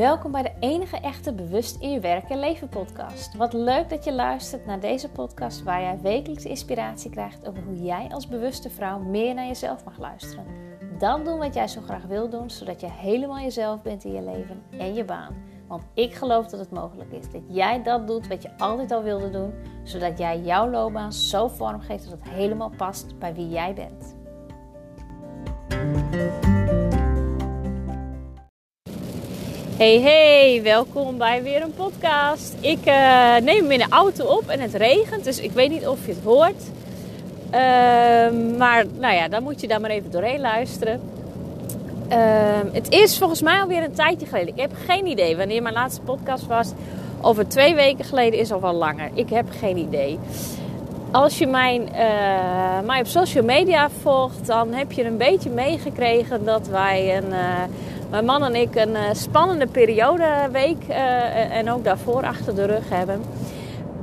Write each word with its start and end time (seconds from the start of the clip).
Welkom 0.00 0.32
bij 0.32 0.42
de 0.42 0.52
enige 0.60 0.96
echte 0.96 1.32
bewust 1.32 1.76
in 1.80 1.90
je 1.90 2.00
werk 2.00 2.30
en 2.30 2.38
leven 2.38 2.68
podcast. 2.68 3.36
Wat 3.36 3.52
leuk 3.52 3.88
dat 3.88 4.04
je 4.04 4.12
luistert 4.12 4.66
naar 4.66 4.80
deze 4.80 5.10
podcast 5.10 5.62
waar 5.62 5.80
jij 5.80 5.98
wekelijks 6.02 6.44
inspiratie 6.44 7.10
krijgt 7.10 7.48
over 7.48 7.62
hoe 7.62 7.82
jij 7.82 8.08
als 8.12 8.28
bewuste 8.28 8.70
vrouw 8.70 8.98
meer 8.98 9.34
naar 9.34 9.46
jezelf 9.46 9.84
mag 9.84 9.98
luisteren. 9.98 10.44
Dan 10.98 11.24
doen 11.24 11.38
wat 11.38 11.54
jij 11.54 11.68
zo 11.68 11.80
graag 11.80 12.02
wil 12.02 12.28
doen, 12.28 12.50
zodat 12.50 12.80
je 12.80 12.90
helemaal 12.90 13.38
jezelf 13.38 13.82
bent 13.82 14.04
in 14.04 14.12
je 14.12 14.22
leven 14.22 14.62
en 14.78 14.94
je 14.94 15.04
baan. 15.04 15.34
Want 15.66 15.82
ik 15.94 16.14
geloof 16.14 16.46
dat 16.46 16.60
het 16.60 16.70
mogelijk 16.70 17.12
is 17.12 17.30
dat 17.30 17.42
jij 17.46 17.82
dat 17.82 18.06
doet 18.06 18.28
wat 18.28 18.42
je 18.42 18.58
altijd 18.58 18.90
al 18.92 19.02
wilde 19.02 19.30
doen, 19.30 19.52
zodat 19.82 20.18
jij 20.18 20.40
jouw 20.40 20.70
loopbaan 20.70 21.12
zo 21.12 21.48
vormgeeft 21.48 22.10
dat 22.10 22.18
het 22.18 22.28
helemaal 22.28 22.72
past 22.76 23.18
bij 23.18 23.34
wie 23.34 23.48
jij 23.48 23.74
bent. 23.74 24.18
Hey 29.80 30.00
hey, 30.00 30.62
welkom 30.62 31.18
bij 31.18 31.42
weer 31.42 31.62
een 31.62 31.74
podcast. 31.74 32.54
Ik 32.60 32.78
uh, 32.86 33.36
neem 33.36 33.62
hem 33.62 33.70
in 33.70 33.78
de 33.78 33.86
auto 33.88 34.24
op 34.24 34.48
en 34.48 34.60
het 34.60 34.74
regent, 34.74 35.24
dus 35.24 35.40
ik 35.40 35.50
weet 35.50 35.70
niet 35.70 35.86
of 35.86 36.06
je 36.06 36.12
het 36.12 36.22
hoort. 36.24 36.62
Uh, 37.46 38.58
maar 38.58 38.84
nou 38.98 39.14
ja, 39.14 39.28
dan 39.28 39.42
moet 39.42 39.60
je 39.60 39.68
daar 39.68 39.80
maar 39.80 39.90
even 39.90 40.10
doorheen 40.10 40.40
luisteren. 40.40 41.00
Uh, 42.10 42.16
het 42.72 42.92
is 42.92 43.18
volgens 43.18 43.42
mij 43.42 43.60
alweer 43.60 43.82
een 43.82 43.92
tijdje 43.92 44.26
geleden. 44.26 44.54
Ik 44.54 44.60
heb 44.60 44.72
geen 44.86 45.06
idee 45.06 45.36
wanneer 45.36 45.62
mijn 45.62 45.74
laatste 45.74 46.00
podcast 46.00 46.46
was. 46.46 46.72
Over 47.20 47.48
twee 47.48 47.74
weken 47.74 48.04
geleden 48.04 48.38
is 48.38 48.52
al 48.52 48.60
wel 48.60 48.74
langer. 48.74 49.10
Ik 49.14 49.30
heb 49.30 49.46
geen 49.50 49.76
idee. 49.76 50.18
Als 51.10 51.38
je 51.38 51.46
mijn, 51.46 51.92
eh, 51.92 52.80
mij 52.84 53.00
op 53.00 53.06
social 53.06 53.44
media 53.44 53.88
volgt, 54.02 54.46
dan 54.46 54.72
heb 54.72 54.92
je 54.92 55.04
een 55.04 55.16
beetje 55.16 55.50
meegekregen 55.50 56.44
dat 56.44 56.68
wij 56.68 57.16
een 57.16 57.32
mijn 58.10 58.24
man 58.24 58.44
en 58.44 58.54
ik 58.54 58.74
een 58.74 58.90
uh, 58.90 59.00
spannende 59.12 59.66
periodeweek 59.66 60.88
uh, 60.88 61.56
en 61.56 61.70
ook 61.70 61.84
daarvoor 61.84 62.24
achter 62.24 62.54
de 62.54 62.64
rug 62.64 62.88
hebben. 62.88 63.22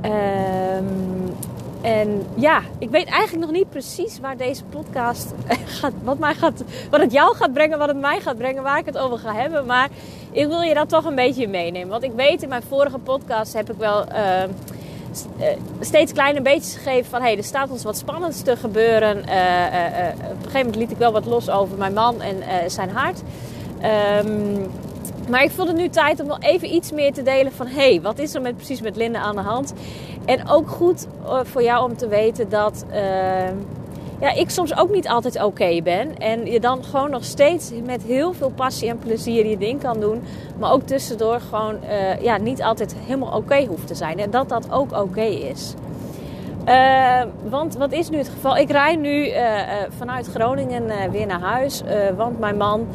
Um, 0.04 1.36
en 1.80 2.26
ja, 2.34 2.62
ik 2.78 2.90
weet 2.90 3.06
eigenlijk 3.06 3.46
nog 3.46 3.56
niet 3.56 3.70
precies 3.70 4.20
waar 4.20 4.36
deze 4.36 4.64
podcast 4.64 5.32
gaat, 5.78 5.92
wat, 6.02 6.18
mij 6.18 6.34
gaat, 6.34 6.62
wat 6.90 7.00
het 7.00 7.12
jou 7.12 7.36
gaat 7.36 7.52
brengen, 7.52 7.78
wat 7.78 7.88
het 7.88 8.00
mij 8.00 8.20
gaat 8.20 8.36
brengen, 8.36 8.62
waar 8.62 8.78
ik 8.78 8.86
het 8.86 8.98
over 8.98 9.18
ga 9.18 9.34
hebben. 9.34 9.66
Maar 9.66 9.88
ik 10.30 10.46
wil 10.46 10.60
je 10.60 10.74
dat 10.74 10.88
toch 10.88 11.04
een 11.04 11.14
beetje 11.14 11.48
meenemen. 11.48 11.88
Want 11.88 12.02
ik 12.02 12.12
weet 12.12 12.42
in 12.42 12.48
mijn 12.48 12.62
vorige 12.68 12.98
podcast 12.98 13.52
heb 13.52 13.70
ik 13.70 13.76
wel 13.78 14.04
uh, 14.12 14.42
steeds 15.80 16.12
kleine 16.12 16.40
beetjes 16.40 16.74
gegeven 16.74 17.10
van 17.10 17.20
hé, 17.20 17.26
hey, 17.26 17.36
er 17.36 17.44
staat 17.44 17.70
ons 17.70 17.84
wat 17.84 17.96
spannends 17.96 18.42
te 18.42 18.56
gebeuren. 18.56 19.18
op 19.18 19.24
een 19.24 20.36
gegeven 20.42 20.58
moment 20.58 20.76
liet 20.76 20.90
ik 20.90 20.98
wel 20.98 21.12
wat 21.12 21.26
los 21.26 21.50
over 21.50 21.78
mijn 21.78 21.92
man 21.92 22.20
en 22.20 22.70
zijn 22.70 22.90
hart. 22.90 23.22
Um, 24.24 24.70
maar 25.28 25.42
ik 25.42 25.50
vond 25.50 25.68
het 25.68 25.76
nu 25.76 25.88
tijd 25.88 26.20
om 26.20 26.26
wel 26.26 26.38
even 26.38 26.74
iets 26.74 26.92
meer 26.92 27.12
te 27.12 27.22
delen 27.22 27.52
van... 27.52 27.66
hé, 27.66 27.88
hey, 27.88 28.00
wat 28.00 28.18
is 28.18 28.34
er 28.34 28.40
met, 28.40 28.56
precies 28.56 28.80
met 28.80 28.96
Linda 28.96 29.18
aan 29.18 29.36
de 29.36 29.42
hand? 29.42 29.74
En 30.24 30.48
ook 30.48 30.68
goed 30.68 31.06
eh, 31.24 31.40
voor 31.42 31.62
jou 31.62 31.90
om 31.90 31.96
te 31.96 32.08
weten 32.08 32.48
dat... 32.48 32.84
Uh, 32.90 32.96
ja, 34.20 34.34
ik 34.34 34.50
soms 34.50 34.76
ook 34.76 34.90
niet 34.90 35.08
altijd 35.08 35.42
oké 35.42 35.82
ben. 35.82 36.18
En 36.18 36.46
je 36.46 36.60
dan 36.60 36.84
gewoon 36.84 37.10
nog 37.10 37.24
steeds 37.24 37.70
met 37.84 38.02
heel 38.02 38.32
veel 38.32 38.50
passie 38.50 38.88
en 38.88 38.98
plezier 38.98 39.46
je 39.46 39.58
ding 39.58 39.80
kan 39.80 40.00
doen. 40.00 40.22
Maar 40.58 40.72
ook 40.72 40.82
tussendoor 40.82 41.40
gewoon 41.40 41.76
uh, 41.84 42.20
ja, 42.20 42.36
niet 42.36 42.62
altijd 42.62 42.94
helemaal 43.06 43.36
oké 43.36 43.64
hoeft 43.64 43.86
te 43.86 43.94
zijn. 43.94 44.18
En 44.18 44.30
dat 44.30 44.48
dat 44.48 44.72
ook 44.72 44.92
oké 44.92 45.24
is. 45.24 45.74
Uh, 46.68 47.22
want 47.48 47.76
wat 47.76 47.92
is 47.92 48.10
nu 48.10 48.18
het 48.18 48.28
geval? 48.28 48.56
Ik 48.56 48.70
rij 48.70 48.96
nu 48.96 49.28
uh, 49.28 49.60
vanuit 49.98 50.26
Groningen 50.26 51.10
weer 51.10 51.26
naar 51.26 51.40
huis. 51.40 51.82
want 52.16 52.38
mijn 52.38 52.56
man 52.56 52.86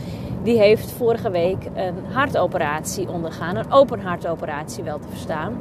die 0.43 0.57
heeft 0.57 0.91
vorige 0.91 1.29
week 1.29 1.65
een 1.75 1.95
hartoperatie 2.11 3.09
ondergaan. 3.09 3.55
Een 3.55 3.71
open 3.71 3.99
hartoperatie 4.01 4.83
wel 4.83 4.99
te 4.99 5.07
verstaan. 5.09 5.57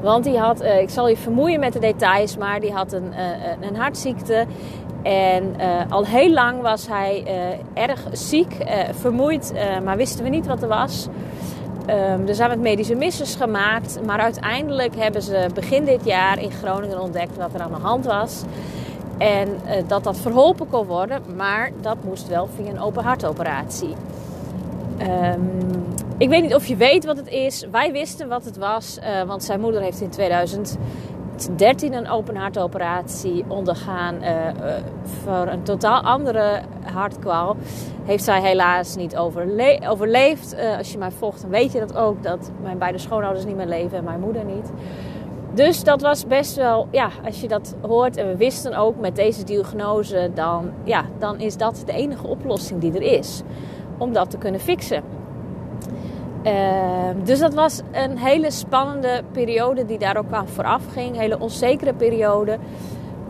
Want 0.00 0.24
die 0.24 0.38
had, 0.38 0.62
uh, 0.62 0.80
ik 0.80 0.90
zal 0.90 1.08
je 1.08 1.16
vermoeien 1.16 1.60
met 1.60 1.72
de 1.72 1.78
details, 1.78 2.36
maar 2.36 2.60
die 2.60 2.72
had 2.72 2.92
een, 2.92 3.12
uh, 3.12 3.68
een 3.68 3.76
hartziekte. 3.76 4.46
En 5.02 5.56
al 5.88 6.06
heel 6.06 6.30
lang 6.30 6.60
was 6.60 6.88
hij 6.88 7.24
erg 7.74 8.00
ziek, 8.12 8.56
vermoeid, 8.90 9.52
maar 9.84 9.96
wisten 9.96 10.24
we 10.24 10.30
niet 10.30 10.46
wat 10.46 10.62
er 10.62 10.68
was. 10.68 11.08
Um, 11.86 12.28
er 12.28 12.34
zijn 12.34 12.48
wat 12.48 12.58
medische 12.58 12.94
missers 12.94 13.34
gemaakt, 13.34 14.00
maar 14.06 14.18
uiteindelijk 14.18 14.96
hebben 14.96 15.22
ze 15.22 15.46
begin 15.54 15.84
dit 15.84 16.04
jaar 16.04 16.42
in 16.42 16.50
Groningen 16.50 17.00
ontdekt 17.00 17.36
wat 17.36 17.54
er 17.54 17.60
aan 17.60 17.72
de 17.72 17.80
hand 17.80 18.04
was. 18.04 18.42
En 19.18 19.48
uh, 19.48 19.72
dat 19.86 20.04
dat 20.04 20.18
verholpen 20.18 20.68
kon 20.68 20.86
worden, 20.86 21.22
maar 21.36 21.70
dat 21.80 21.96
moest 22.04 22.28
wel 22.28 22.48
via 22.56 22.70
een 22.70 22.80
open 22.80 23.02
hartoperatie. 23.02 23.94
Um, 25.00 25.84
ik 26.18 26.28
weet 26.28 26.42
niet 26.42 26.54
of 26.54 26.66
je 26.66 26.76
weet 26.76 27.04
wat 27.04 27.16
het 27.16 27.28
is. 27.28 27.66
Wij 27.70 27.92
wisten 27.92 28.28
wat 28.28 28.44
het 28.44 28.56
was, 28.56 28.98
uh, 28.98 29.22
want 29.22 29.44
zijn 29.44 29.60
moeder 29.60 29.80
heeft 29.80 30.00
in 30.00 30.10
2013 30.10 31.92
een 31.92 32.08
open 32.08 32.36
hartoperatie 32.36 33.44
ondergaan 33.48 34.22
uh, 34.22 34.30
voor 35.22 35.46
een 35.46 35.62
totaal 35.62 36.00
andere 36.00 36.60
hartkwal. 36.82 37.56
Heeft 38.04 38.24
zij 38.24 38.40
helaas 38.40 38.96
niet 38.96 39.16
overle 39.16 39.80
overleefd. 39.88 40.56
als 40.78 40.92
je 40.92 40.98
mij 40.98 41.10
volgt, 41.10 41.40
dan 41.40 41.50
weet 41.50 41.72
je 41.72 41.78
dat 41.78 41.96
ook, 41.96 42.22
dat 42.22 42.50
mijn 42.62 42.78
beide 42.78 42.98
schoonouders 42.98 43.44
niet 43.44 43.56
meer 43.56 43.66
leven 43.66 43.98
en 43.98 44.04
mijn 44.04 44.20
moeder 44.20 44.44
niet. 44.44 44.70
Dus 45.54 45.84
dat 45.84 46.00
was 46.00 46.26
best 46.26 46.56
wel, 46.56 46.88
ja, 46.90 47.10
als 47.24 47.40
je 47.40 47.48
dat 47.48 47.74
hoort 47.80 48.16
en 48.16 48.28
we 48.28 48.36
wisten 48.36 48.74
ook 48.74 49.00
met 49.00 49.16
deze 49.16 49.44
diagnose, 49.44 50.30
dan, 50.34 50.70
ja, 50.84 51.04
dan 51.18 51.40
is 51.40 51.56
dat 51.56 51.82
de 51.86 51.92
enige 51.92 52.26
oplossing 52.26 52.80
die 52.80 52.92
er 52.92 53.18
is 53.18 53.42
om 53.98 54.12
dat 54.12 54.30
te 54.30 54.38
kunnen 54.38 54.60
fixen. 54.60 55.02
Uh, 56.44 56.52
dus 57.24 57.38
dat 57.38 57.54
was 57.54 57.80
een 57.90 58.18
hele 58.18 58.50
spannende 58.50 59.22
periode 59.32 59.84
die 59.84 59.98
daar 59.98 60.16
ook 60.16 60.32
aan 60.32 60.48
vooraf 60.48 60.82
ging, 60.92 61.08
een 61.08 61.20
hele 61.20 61.38
onzekere 61.38 61.94
periode. 61.94 62.58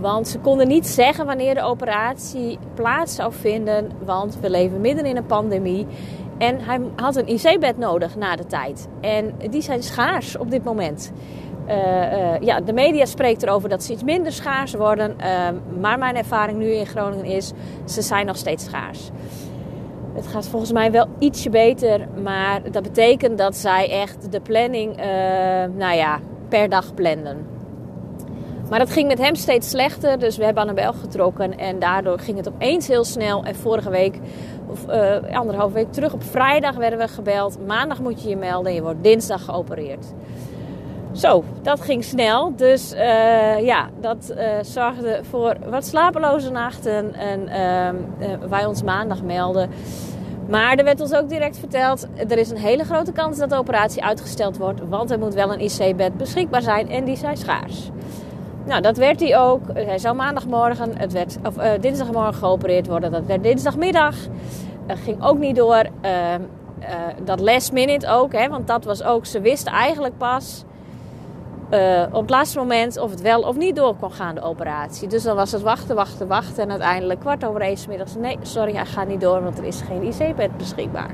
Want 0.00 0.28
ze 0.28 0.38
konden 0.38 0.68
niet 0.68 0.86
zeggen 0.86 1.26
wanneer 1.26 1.54
de 1.54 1.62
operatie 1.62 2.58
plaats 2.74 3.14
zou 3.14 3.32
vinden, 3.32 3.90
want 4.04 4.38
we 4.40 4.50
leven 4.50 4.80
midden 4.80 5.04
in 5.04 5.16
een 5.16 5.26
pandemie. 5.26 5.86
En 6.38 6.60
hij 6.60 6.80
had 6.96 7.16
een 7.16 7.28
IC-bed 7.28 7.78
nodig 7.78 8.16
na 8.16 8.36
de 8.36 8.46
tijd. 8.46 8.88
En 9.00 9.34
die 9.50 9.62
zijn 9.62 9.82
schaars 9.82 10.36
op 10.36 10.50
dit 10.50 10.64
moment. 10.64 11.12
Uh, 11.68 12.40
ja, 12.40 12.60
de 12.60 12.72
media 12.72 13.04
spreekt 13.04 13.42
erover 13.42 13.68
dat 13.68 13.82
ze 13.82 13.92
iets 13.92 14.04
minder 14.04 14.32
schaars 14.32 14.74
worden. 14.74 15.16
Uh, 15.20 15.26
maar 15.80 15.98
mijn 15.98 16.16
ervaring 16.16 16.58
nu 16.58 16.70
in 16.70 16.86
Groningen 16.86 17.24
is, 17.24 17.52
ze 17.84 18.02
zijn 18.02 18.26
nog 18.26 18.36
steeds 18.36 18.64
schaars. 18.64 19.10
Het 20.14 20.26
gaat 20.26 20.48
volgens 20.48 20.72
mij 20.72 20.90
wel 20.90 21.06
ietsje 21.18 21.50
beter, 21.50 22.08
maar 22.22 22.70
dat 22.70 22.82
betekent 22.82 23.38
dat 23.38 23.56
zij 23.56 23.90
echt 23.90 24.32
de 24.32 24.40
planning, 24.40 24.96
nou 25.76 25.96
ja, 25.96 26.18
per 26.48 26.68
dag 26.68 26.94
plannen. 26.94 27.46
Maar 28.70 28.78
dat 28.78 28.90
ging 28.90 29.08
met 29.08 29.18
hem 29.18 29.34
steeds 29.34 29.70
slechter, 29.70 30.18
dus 30.18 30.36
we 30.36 30.44
hebben 30.44 30.62
aan 30.62 30.68
een 30.68 30.74
bel 30.74 30.92
getrokken 30.92 31.58
en 31.58 31.78
daardoor 31.78 32.18
ging 32.18 32.36
het 32.36 32.48
opeens 32.48 32.88
heel 32.88 33.04
snel. 33.04 33.44
En 33.44 33.54
vorige 33.54 33.90
week, 33.90 34.18
of 34.66 34.88
anderhalf 35.32 35.72
week 35.72 35.92
terug, 35.92 36.12
op 36.12 36.22
vrijdag 36.22 36.76
werden 36.76 36.98
we 36.98 37.08
gebeld. 37.08 37.66
Maandag 37.66 38.00
moet 38.00 38.22
je 38.22 38.28
je 38.28 38.36
melden 38.36 38.68
en 38.70 38.74
je 38.74 38.82
wordt 38.82 39.02
dinsdag 39.02 39.44
geopereerd. 39.44 40.12
Zo, 41.12 41.44
dat 41.62 41.80
ging 41.80 42.04
snel. 42.04 42.56
Dus 42.56 42.92
uh, 42.94 43.60
ja, 43.64 43.88
dat 44.00 44.34
uh, 44.36 44.44
zorgde 44.62 45.20
voor 45.30 45.56
wat 45.68 45.86
slapeloze 45.86 46.50
nachten. 46.50 47.14
En 47.14 47.40
uh, 47.40 48.48
wij 48.48 48.64
ons 48.64 48.82
maandag 48.82 49.22
melden. 49.22 49.70
Maar 50.48 50.76
er 50.76 50.84
werd 50.84 51.00
ons 51.00 51.14
ook 51.14 51.28
direct 51.28 51.58
verteld: 51.58 52.06
er 52.28 52.38
is 52.38 52.50
een 52.50 52.56
hele 52.56 52.84
grote 52.84 53.12
kans 53.12 53.38
dat 53.38 53.50
de 53.50 53.56
operatie 53.56 54.04
uitgesteld 54.04 54.56
wordt. 54.56 54.80
Want 54.88 55.10
er 55.10 55.18
moet 55.18 55.34
wel 55.34 55.52
een 55.52 55.60
IC-bed 55.60 56.16
beschikbaar 56.16 56.62
zijn 56.62 56.90
en 56.90 57.04
die 57.04 57.16
zijn 57.16 57.36
schaars. 57.36 57.90
Nou, 58.66 58.80
dat 58.80 58.96
werd 58.96 59.20
hij 59.20 59.38
ook. 59.38 59.60
Hij 59.74 59.98
zou 59.98 60.16
maandagmorgen, 60.16 60.98
het 60.98 61.12
werd, 61.12 61.38
of 61.46 61.54
dinsdagmorgen 61.80 62.34
geopereerd 62.34 62.86
worden. 62.86 63.10
Dat 63.10 63.26
werd 63.26 63.42
dinsdagmiddag. 63.42 64.14
Ging 64.86 65.24
ook 65.24 65.38
niet 65.38 65.56
door. 65.56 65.84
Ehm, 66.00 66.40
dat 67.24 67.40
last 67.40 67.72
minute 67.72 68.08
ook, 68.08 68.32
hè, 68.32 68.48
want 68.48 68.66
dat 68.66 68.84
was 68.84 69.02
ook, 69.02 69.26
ze 69.26 69.40
wisten 69.40 69.72
eigenlijk 69.72 70.16
pas 70.16 70.64
uh, 71.72 72.02
op 72.10 72.20
het 72.20 72.30
laatste 72.30 72.58
moment 72.58 72.98
of 72.98 73.10
het 73.10 73.20
wel 73.20 73.40
of 73.40 73.56
niet 73.56 73.76
door 73.76 73.94
kon 73.94 74.12
gaan, 74.12 74.34
de 74.34 74.40
operatie. 74.40 75.08
Dus 75.08 75.22
dan 75.22 75.36
was 75.36 75.52
het 75.52 75.62
wachten, 75.62 75.94
wachten, 75.94 76.26
wachten. 76.26 76.62
En 76.62 76.70
uiteindelijk 76.70 77.20
kwart 77.20 77.44
over 77.44 77.60
één 77.60 77.78
middags. 77.88 78.14
Nee, 78.14 78.38
sorry, 78.42 78.72
hij 78.74 78.86
gaat 78.86 79.08
niet 79.08 79.20
door, 79.20 79.42
want 79.42 79.58
er 79.58 79.64
is 79.64 79.80
geen 79.80 80.02
IC-bed 80.02 80.56
beschikbaar. 80.56 81.10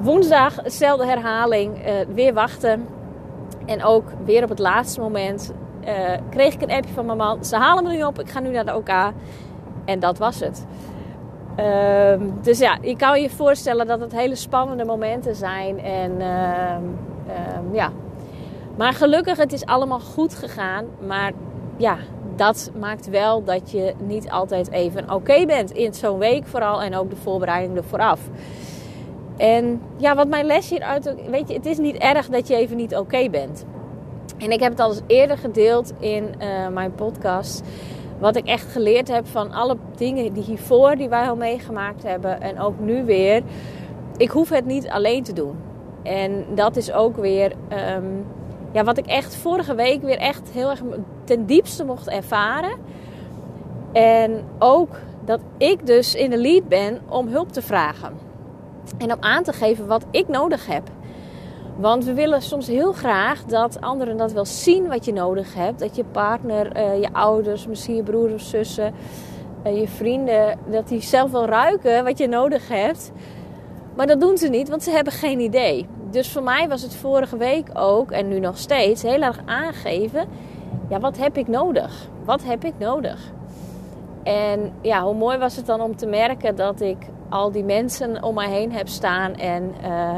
Woensdag, 0.00 0.62
dezelfde 0.62 1.06
herhaling, 1.06 1.86
uh, 1.86 1.92
weer 2.14 2.34
wachten. 2.34 2.86
En 3.66 3.84
ook 3.84 4.04
weer 4.24 4.42
op 4.42 4.48
het 4.48 4.58
laatste 4.58 5.00
moment 5.00 5.52
uh, 5.84 5.90
kreeg 6.30 6.54
ik 6.54 6.62
een 6.62 6.70
appje 6.70 6.92
van 6.92 7.06
mijn 7.06 7.18
man. 7.18 7.44
Ze 7.44 7.56
halen 7.56 7.84
me 7.84 7.92
nu 7.92 8.02
op, 8.02 8.20
ik 8.20 8.30
ga 8.30 8.40
nu 8.40 8.50
naar 8.50 8.64
de 8.64 8.76
OK. 8.76 9.12
En 9.84 9.98
dat 9.98 10.18
was 10.18 10.40
het. 10.40 10.66
Uh, 11.60 12.26
dus 12.42 12.58
ja, 12.58 12.78
je 12.80 12.96
kan 12.96 13.20
je 13.20 13.30
voorstellen 13.30 13.86
dat 13.86 14.00
het 14.00 14.12
hele 14.12 14.34
spannende 14.34 14.84
momenten 14.84 15.34
zijn. 15.34 15.80
En 15.80 16.20
ehm, 16.20 16.82
ehm, 17.26 17.74
ja, 17.74 17.90
maar 18.76 18.92
gelukkig, 18.92 19.36
het 19.36 19.52
is 19.52 19.64
allemaal 19.64 20.00
goed 20.00 20.34
gegaan. 20.34 20.84
Maar 21.06 21.32
ja, 21.76 21.96
dat 22.36 22.70
maakt 22.80 23.08
wel 23.08 23.44
dat 23.44 23.70
je 23.70 23.94
niet 23.98 24.30
altijd 24.30 24.70
even 24.70 25.10
oké 25.10 25.46
bent 25.46 25.70
in 25.70 25.94
zo'n 25.94 26.18
week 26.18 26.46
vooral. 26.46 26.82
En 26.82 26.96
ook 26.96 27.10
de 27.10 27.16
voorbereiding 27.16 27.76
ervooraf. 27.76 28.20
En 29.36 29.80
ja, 29.96 30.14
wat 30.14 30.28
mijn 30.28 30.44
les 30.44 30.70
hieruit 30.70 31.08
ook... 31.08 31.28
Weet 31.30 31.48
je, 31.48 31.54
het 31.54 31.66
is 31.66 31.78
niet 31.78 31.96
erg 31.96 32.28
dat 32.28 32.48
je 32.48 32.56
even 32.56 32.76
niet 32.76 32.96
oké 32.96 33.30
bent. 33.30 33.64
En 34.38 34.50
ik 34.50 34.60
heb 34.60 34.70
het 34.70 34.80
al 34.80 34.90
eens 34.90 35.00
eerder 35.06 35.38
gedeeld 35.38 35.92
in 35.98 36.24
uh, 36.24 36.68
mijn 36.68 36.94
podcast. 36.94 37.62
Wat 38.18 38.36
ik 38.36 38.46
echt 38.46 38.72
geleerd 38.72 39.08
heb 39.08 39.26
van 39.26 39.52
alle 39.52 39.76
dingen 39.96 40.32
die 40.32 40.42
hiervoor, 40.42 40.96
die 40.96 41.08
wij 41.08 41.28
al 41.28 41.36
meegemaakt 41.36 42.02
hebben. 42.02 42.40
En 42.40 42.60
ook 42.60 42.78
nu 42.78 43.04
weer. 43.04 43.42
Ik 44.16 44.30
hoef 44.30 44.48
het 44.48 44.66
niet 44.66 44.88
alleen 44.88 45.22
te 45.22 45.32
doen. 45.32 45.56
En 46.02 46.44
dat 46.54 46.76
is 46.76 46.92
ook 46.92 47.16
weer 47.16 47.52
um, 47.96 48.26
ja, 48.74 48.84
wat 48.84 48.98
ik 48.98 49.06
echt 49.06 49.36
vorige 49.36 49.74
week 49.74 50.02
weer 50.02 50.18
echt 50.18 50.50
heel 50.50 50.70
erg 50.70 50.82
ten 51.24 51.46
diepste 51.46 51.84
mocht 51.84 52.08
ervaren. 52.08 52.78
En 53.92 54.44
ook 54.58 54.96
dat 55.24 55.40
ik 55.56 55.86
dus 55.86 56.14
in 56.14 56.30
de 56.30 56.38
lead 56.38 56.68
ben 56.68 57.00
om 57.08 57.28
hulp 57.28 57.52
te 57.52 57.62
vragen. 57.62 58.12
En 58.98 59.12
om 59.12 59.18
aan 59.20 59.42
te 59.42 59.52
geven 59.52 59.86
wat 59.86 60.04
ik 60.10 60.28
nodig 60.28 60.66
heb. 60.66 60.82
Want 61.76 62.04
we 62.04 62.14
willen 62.14 62.42
soms 62.42 62.66
heel 62.66 62.92
graag 62.92 63.44
dat 63.44 63.80
anderen 63.80 64.16
dat 64.16 64.32
wel 64.32 64.44
zien 64.44 64.88
wat 64.88 65.04
je 65.04 65.12
nodig 65.12 65.54
hebt. 65.54 65.78
Dat 65.78 65.96
je 65.96 66.04
partner, 66.04 66.76
uh, 66.76 67.00
je 67.00 67.12
ouders, 67.12 67.66
misschien 67.66 67.96
je 67.96 68.02
broers 68.02 68.32
of 68.32 68.40
zussen, 68.40 68.94
uh, 69.66 69.80
je 69.80 69.88
vrienden, 69.88 70.58
dat 70.70 70.88
die 70.88 71.00
zelf 71.00 71.30
wel 71.30 71.46
ruiken 71.46 72.04
wat 72.04 72.18
je 72.18 72.28
nodig 72.28 72.68
hebt. 72.68 73.12
Maar 73.96 74.06
dat 74.06 74.20
doen 74.20 74.38
ze 74.38 74.48
niet, 74.48 74.68
want 74.68 74.82
ze 74.82 74.90
hebben 74.90 75.12
geen 75.12 75.40
idee. 75.40 75.86
Dus 76.14 76.32
voor 76.32 76.42
mij 76.42 76.68
was 76.68 76.82
het 76.82 76.94
vorige 76.94 77.36
week 77.36 77.70
ook, 77.72 78.10
en 78.10 78.28
nu 78.28 78.38
nog 78.38 78.58
steeds, 78.58 79.02
heel 79.02 79.22
erg 79.22 79.40
aangeven. 79.44 80.26
Ja, 80.88 81.00
wat 81.00 81.16
heb 81.16 81.36
ik 81.36 81.48
nodig? 81.48 82.08
Wat 82.24 82.44
heb 82.44 82.64
ik 82.64 82.72
nodig? 82.78 83.32
En 84.22 84.72
ja, 84.80 85.02
hoe 85.02 85.14
mooi 85.14 85.38
was 85.38 85.56
het 85.56 85.66
dan 85.66 85.80
om 85.80 85.96
te 85.96 86.06
merken 86.06 86.56
dat 86.56 86.80
ik 86.80 86.96
al 87.28 87.52
die 87.52 87.64
mensen 87.64 88.22
om 88.22 88.34
mij 88.34 88.50
heen 88.50 88.72
heb 88.72 88.88
staan. 88.88 89.34
En 89.34 89.74
uh, 89.84 90.16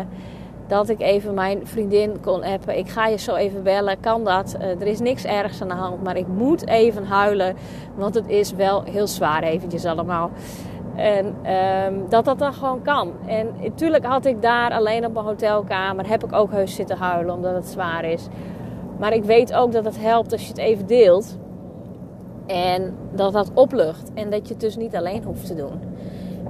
dat 0.67 0.89
ik 0.89 1.01
even 1.01 1.35
mijn 1.35 1.67
vriendin 1.67 2.21
kon 2.21 2.43
appen. 2.43 2.79
Ik 2.79 2.89
ga 2.89 3.07
je 3.07 3.19
zo 3.19 3.35
even 3.35 3.63
bellen. 3.63 4.01
Kan 4.01 4.25
dat? 4.25 4.57
Uh, 4.59 4.81
er 4.81 4.87
is 4.87 5.01
niks 5.01 5.25
ergs 5.25 5.63
aan 5.63 5.69
de 5.69 5.75
hand. 5.75 6.03
Maar 6.03 6.17
ik 6.17 6.27
moet 6.27 6.67
even 6.67 7.05
huilen. 7.05 7.57
Want 7.95 8.15
het 8.15 8.29
is 8.29 8.53
wel 8.53 8.83
heel 8.83 9.07
zwaar 9.07 9.43
eventjes 9.43 9.85
allemaal. 9.85 10.31
En 10.97 11.27
um, 11.27 12.09
dat 12.09 12.25
dat 12.25 12.39
dan 12.39 12.53
gewoon 12.53 12.83
kan. 12.83 13.13
En 13.27 13.49
natuurlijk 13.63 14.05
had 14.05 14.25
ik 14.25 14.43
daar 14.43 14.71
alleen 14.71 15.07
op 15.07 15.13
mijn 15.13 15.25
hotelkamer, 15.25 16.09
heb 16.09 16.25
ik 16.25 16.33
ook 16.33 16.51
heus 16.51 16.75
zitten 16.75 16.97
huilen 16.97 17.35
omdat 17.35 17.55
het 17.55 17.67
zwaar 17.67 18.05
is. 18.05 18.27
Maar 18.99 19.13
ik 19.13 19.25
weet 19.25 19.55
ook 19.55 19.73
dat 19.73 19.85
het 19.85 20.01
helpt 20.01 20.33
als 20.33 20.43
je 20.43 20.49
het 20.49 20.59
even 20.59 20.87
deelt. 20.87 21.39
En 22.47 22.95
dat 23.13 23.33
dat 23.33 23.51
oplucht. 23.55 24.11
En 24.15 24.31
dat 24.31 24.47
je 24.47 24.53
het 24.53 24.63
dus 24.63 24.77
niet 24.77 24.97
alleen 24.97 25.25
hoeft 25.25 25.47
te 25.47 25.55
doen. 25.55 25.81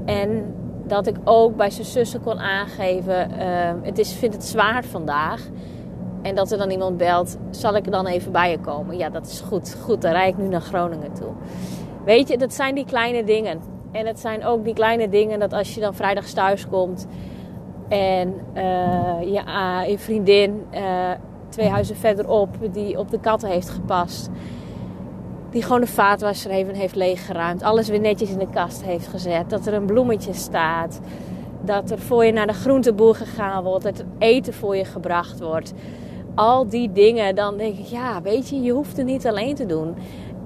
En 0.05 0.55
dat 0.87 1.07
ik 1.07 1.17
ook 1.25 1.57
bij 1.57 1.71
zijn 1.71 1.87
zussen 1.87 2.23
kon 2.23 2.39
aangeven: 2.39 3.31
uh, 3.31 3.73
het 3.83 3.99
is, 3.99 4.13
vind 4.13 4.35
het 4.35 4.45
zwaar 4.45 4.85
vandaag. 4.85 5.49
En 6.23 6.35
dat 6.35 6.53
er 6.53 6.59
dan 6.59 6.71
iemand 6.71 6.97
belt: 6.97 7.37
zal 7.51 7.77
ik 7.77 7.91
dan 7.91 8.07
even 8.07 8.33
bij 8.33 8.51
je 8.51 8.59
komen? 8.59 8.97
Ja, 8.97 9.11
dat 9.11 9.27
is 9.27 9.41
goed. 9.41 9.77
Goed, 9.83 10.03
dan 10.03 10.13
rijd 10.13 10.35
ik 10.35 10.39
nu 10.39 10.49
naar 10.49 10.61
Groningen 10.61 11.13
toe. 11.13 11.33
Weet 12.05 12.29
je, 12.29 12.39
dat 12.39 12.55
zijn 12.55 12.75
die 12.75 12.85
kleine 12.85 13.25
dingen. 13.25 13.61
En 13.97 14.07
het 14.07 14.21
zijn 14.21 14.45
ook 14.45 14.65
die 14.65 14.75
kleine 14.75 15.09
dingen 15.09 15.39
dat 15.39 15.53
als 15.53 15.75
je 15.75 15.81
dan 15.81 15.95
vrijdags 15.95 16.33
thuis 16.33 16.69
komt 16.69 17.07
en 17.89 18.35
uh, 18.55 18.63
je, 19.21 19.43
uh, 19.47 19.81
je, 19.89 19.99
vriendin 19.99 20.67
uh, 20.75 21.11
twee 21.49 21.69
huizen 21.69 21.97
verderop 21.97 22.49
die 22.73 22.99
op 22.99 23.11
de 23.11 23.21
katten 23.21 23.49
heeft 23.49 23.69
gepast. 23.69 24.31
Die 25.51 25.63
gewoon 25.63 25.81
de 25.81 25.87
vaatwasser 25.87 26.51
even 26.51 26.75
heeft 26.75 26.95
leeggeruimd. 26.95 27.63
Alles 27.63 27.89
weer 27.89 28.01
netjes 28.01 28.31
in 28.31 28.39
de 28.39 28.51
kast 28.51 28.85
heeft 28.85 29.07
gezet. 29.07 29.51
Dat 29.51 29.67
er 29.67 29.75
een 29.75 29.87
bloemetje 29.87 30.33
staat. 30.33 31.01
Dat 31.61 31.91
er 31.91 31.99
voor 31.99 32.25
je 32.25 32.33
naar 32.33 32.47
de 32.47 32.53
groenteboer 32.53 33.15
gegaan 33.15 33.65
wordt. 33.65 33.85
Dat 33.85 33.99
er 33.99 34.07
eten 34.19 34.55
voor 34.55 34.77
je 34.77 34.85
gebracht 34.85 35.41
wordt. 35.41 35.73
Al 36.35 36.69
die 36.69 36.93
dingen. 36.93 37.35
Dan 37.35 37.57
denk 37.57 37.79
ik, 37.79 37.87
ja, 37.87 38.23
weet 38.23 38.49
je, 38.49 38.63
je 38.63 38.73
hoeft 38.73 38.97
het 38.97 39.07
niet 39.07 39.27
alleen 39.27 39.55
te 39.55 39.67
doen. 39.67 39.95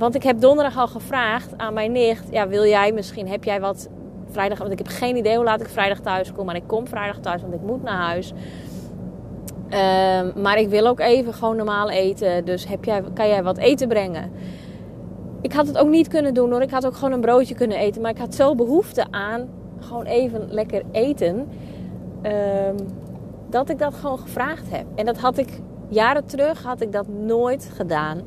Want 0.00 0.14
ik 0.14 0.22
heb 0.22 0.40
donderdag 0.40 0.78
al 0.78 0.88
gevraagd 0.88 1.52
aan 1.56 1.74
mijn 1.74 1.92
nicht. 1.92 2.24
Ja, 2.30 2.48
wil 2.48 2.64
jij 2.64 2.92
misschien, 2.92 3.28
heb 3.28 3.44
jij 3.44 3.60
wat 3.60 3.88
vrijdag... 4.30 4.58
Want 4.58 4.70
ik 4.70 4.78
heb 4.78 4.86
geen 4.86 5.16
idee 5.16 5.36
hoe 5.36 5.44
laat 5.44 5.60
ik 5.60 5.68
vrijdag 5.68 6.00
thuis 6.00 6.32
kom. 6.32 6.46
Maar 6.46 6.56
ik 6.56 6.66
kom 6.66 6.86
vrijdag 6.86 7.18
thuis, 7.18 7.42
want 7.42 7.54
ik 7.54 7.60
moet 7.60 7.82
naar 7.82 8.02
huis. 8.02 8.32
Um, 8.32 8.38
maar 10.42 10.58
ik 10.58 10.68
wil 10.68 10.86
ook 10.86 11.00
even 11.00 11.34
gewoon 11.34 11.56
normaal 11.56 11.90
eten. 11.90 12.44
Dus 12.44 12.66
heb 12.66 12.84
jij, 12.84 13.02
kan 13.14 13.28
jij 13.28 13.42
wat 13.42 13.58
eten 13.58 13.88
brengen? 13.88 14.30
Ik 15.40 15.52
had 15.52 15.66
het 15.66 15.78
ook 15.78 15.88
niet 15.88 16.08
kunnen 16.08 16.34
doen 16.34 16.50
hoor. 16.50 16.62
Ik 16.62 16.70
had 16.70 16.86
ook 16.86 16.94
gewoon 16.94 17.12
een 17.12 17.20
broodje 17.20 17.54
kunnen 17.54 17.78
eten. 17.78 18.02
Maar 18.02 18.10
ik 18.10 18.18
had 18.18 18.34
zo 18.34 18.54
behoefte 18.54 19.06
aan 19.10 19.48
gewoon 19.80 20.04
even 20.04 20.46
lekker 20.50 20.82
eten. 20.92 21.48
Um, 22.22 22.76
dat 23.50 23.68
ik 23.68 23.78
dat 23.78 23.94
gewoon 23.94 24.18
gevraagd 24.18 24.70
heb. 24.70 24.86
En 24.94 25.06
dat 25.06 25.18
had 25.18 25.38
ik 25.38 25.60
jaren 25.88 26.26
terug 26.26 26.62
had 26.62 26.80
ik 26.80 26.92
dat 26.92 27.08
nooit 27.08 27.70
gedaan. 27.74 28.22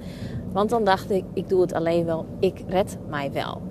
Want 0.54 0.70
dan 0.70 0.84
dacht 0.84 1.12
ik, 1.12 1.24
ik 1.34 1.50
doe 1.50 1.62
het 1.62 1.74
alleen 1.74 2.06
wel. 2.06 2.26
Ik 2.40 2.64
red 2.68 2.98
mij 3.10 3.32
wel. 3.32 3.62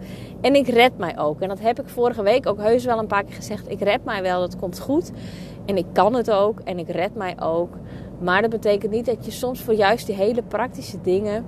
En 0.40 0.55
ik 0.55 0.69
red 0.69 0.99
mij 0.99 1.19
ook. 1.19 1.40
En 1.40 1.49
dat 1.49 1.61
heb 1.61 1.81
ik 1.81 1.88
vorige 1.88 2.23
week 2.23 2.46
ook 2.46 2.58
heus 2.58 2.84
wel 2.84 2.99
een 2.99 3.06
paar 3.06 3.25
keer 3.25 3.34
gezegd. 3.34 3.70
Ik 3.70 3.81
red 3.81 4.05
mij 4.05 4.23
wel, 4.23 4.40
dat 4.40 4.56
komt 4.56 4.81
goed. 4.81 5.12
En 5.67 5.76
ik 5.76 5.87
kan 5.93 6.14
het 6.14 6.31
ook 6.31 6.61
en 6.61 6.79
ik 6.79 6.88
red 6.88 7.14
mij 7.14 7.40
ook. 7.40 7.75
Maar 8.19 8.40
dat 8.43 8.50
betekent 8.50 8.93
niet 8.93 9.06
dat 9.06 9.25
je 9.25 9.31
soms 9.31 9.61
voor 9.61 9.75
juist 9.75 10.06
die 10.06 10.14
hele 10.14 10.43
praktische 10.43 11.00
dingen 11.00 11.44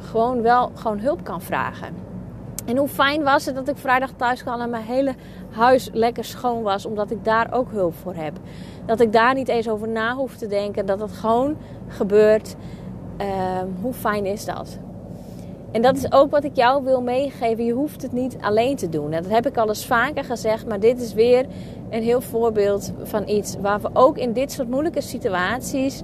gewoon 0.00 0.42
wel 0.42 0.70
gewoon 0.74 0.98
hulp 0.98 1.24
kan 1.24 1.42
vragen. 1.42 1.94
En 2.66 2.76
hoe 2.76 2.88
fijn 2.88 3.22
was 3.22 3.44
het 3.44 3.54
dat 3.54 3.68
ik 3.68 3.76
vrijdag 3.76 4.10
thuis 4.16 4.42
kwam 4.42 4.60
en 4.60 4.70
mijn 4.70 4.84
hele 4.84 5.14
huis 5.50 5.90
lekker 5.92 6.24
schoon 6.24 6.62
was, 6.62 6.86
omdat 6.86 7.10
ik 7.10 7.24
daar 7.24 7.52
ook 7.52 7.70
hulp 7.70 7.94
voor 7.94 8.14
heb. 8.14 8.32
Dat 8.86 9.00
ik 9.00 9.12
daar 9.12 9.34
niet 9.34 9.48
eens 9.48 9.68
over 9.68 9.88
na 9.88 10.14
hoef 10.14 10.36
te 10.36 10.46
denken, 10.46 10.86
dat 10.86 11.00
het 11.00 11.12
gewoon 11.12 11.56
gebeurt. 11.88 12.56
Um, 13.20 13.76
hoe 13.80 13.92
fijn 13.92 14.26
is 14.26 14.44
dat? 14.44 14.78
En 15.70 15.82
dat 15.82 15.96
is 15.96 16.12
ook 16.12 16.30
wat 16.30 16.44
ik 16.44 16.56
jou 16.56 16.84
wil 16.84 17.02
meegeven. 17.02 17.64
Je 17.64 17.72
hoeft 17.72 18.02
het 18.02 18.12
niet 18.12 18.36
alleen 18.40 18.76
te 18.76 18.88
doen. 18.88 19.12
En 19.12 19.22
dat 19.22 19.32
heb 19.32 19.46
ik 19.46 19.56
al 19.56 19.68
eens 19.68 19.86
vaker 19.86 20.24
gezegd, 20.24 20.66
maar 20.66 20.80
dit 20.80 21.00
is 21.00 21.14
weer 21.14 21.46
een 21.90 22.02
heel 22.02 22.20
voorbeeld 22.20 22.92
van 23.02 23.28
iets 23.28 23.56
waar 23.60 23.80
we 23.80 23.88
ook 23.92 24.18
in 24.18 24.32
dit 24.32 24.52
soort 24.52 24.68
moeilijke 24.68 25.00
situaties. 25.00 26.02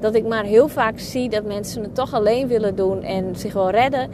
Dat 0.00 0.14
ik 0.14 0.26
maar 0.26 0.44
heel 0.44 0.68
vaak 0.68 0.98
zie 0.98 1.28
dat 1.28 1.44
mensen 1.44 1.82
het 1.82 1.94
toch 1.94 2.14
alleen 2.14 2.48
willen 2.48 2.76
doen 2.76 3.02
en 3.02 3.36
zich 3.36 3.52
wel 3.52 3.70
redden. 3.70 4.10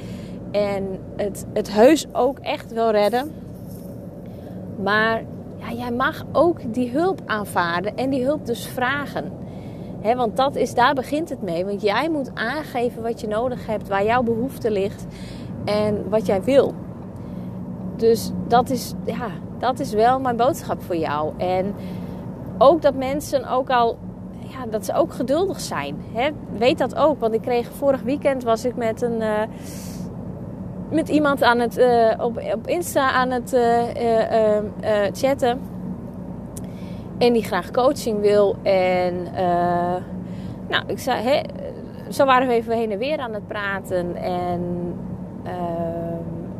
En 0.50 0.98
het, 1.16 1.46
het 1.52 1.72
heus 1.72 2.06
ook 2.12 2.38
echt 2.38 2.72
wel 2.72 2.90
redden. 2.90 3.32
Maar 4.82 5.22
ja, 5.58 5.72
jij 5.72 5.90
mag 5.90 6.24
ook 6.32 6.74
die 6.74 6.90
hulp 6.90 7.20
aanvaarden 7.26 7.96
en 7.96 8.10
die 8.10 8.24
hulp 8.24 8.46
dus 8.46 8.66
vragen. 8.66 9.32
Want 10.02 10.36
dat 10.36 10.56
is, 10.56 10.74
daar 10.74 10.94
begint 10.94 11.28
het 11.28 11.42
mee. 11.42 11.64
Want 11.64 11.82
jij 11.82 12.10
moet 12.10 12.30
aangeven 12.34 13.02
wat 13.02 13.20
je 13.20 13.26
nodig 13.26 13.66
hebt, 13.66 13.88
waar 13.88 14.04
jouw 14.04 14.22
behoefte 14.22 14.70
ligt 14.70 15.06
en 15.64 16.08
wat 16.08 16.26
jij 16.26 16.42
wil. 16.42 16.74
Dus 17.96 18.30
dat 18.48 18.70
is, 18.70 18.94
ja, 19.04 19.28
dat 19.58 19.80
is 19.80 19.92
wel 19.92 20.20
mijn 20.20 20.36
boodschap 20.36 20.82
voor 20.82 20.96
jou. 20.96 21.32
En 21.36 21.74
ook 22.58 22.82
dat 22.82 22.94
mensen 22.94 23.48
ook 23.48 23.70
al, 23.70 23.98
ja, 24.48 24.66
dat 24.70 24.84
ze 24.84 24.94
ook 24.94 25.12
geduldig 25.12 25.60
zijn. 25.60 25.96
He, 26.12 26.30
weet 26.58 26.78
dat 26.78 26.96
ook. 26.96 27.20
Want 27.20 27.34
ik 27.34 27.42
kreeg 27.42 27.70
vorig 27.72 28.02
weekend 28.02 28.42
was 28.42 28.64
ik 28.64 28.76
met 28.76 29.02
een. 29.02 29.20
Uh, 29.20 29.40
met 30.90 31.08
iemand 31.08 31.42
aan 31.42 31.58
het, 31.58 31.78
uh, 31.78 32.12
op, 32.18 32.42
op 32.54 32.66
Insta 32.66 33.12
aan 33.12 33.30
het 33.30 33.52
uh, 33.52 33.82
chatten 35.12 35.60
en 37.22 37.32
die 37.32 37.44
graag 37.44 37.70
coaching 37.70 38.20
wil. 38.20 38.56
En 38.62 39.14
uh, 39.14 39.94
nou, 40.68 40.84
ik 40.86 40.98
zei, 40.98 41.22
hè, 41.22 41.40
zo 42.12 42.24
waren 42.24 42.48
we 42.48 42.54
even 42.54 42.76
heen 42.76 42.90
en 42.90 42.98
weer 42.98 43.18
aan 43.18 43.34
het 43.34 43.46
praten. 43.46 44.16
En 44.16 44.94
uh, 45.44 45.52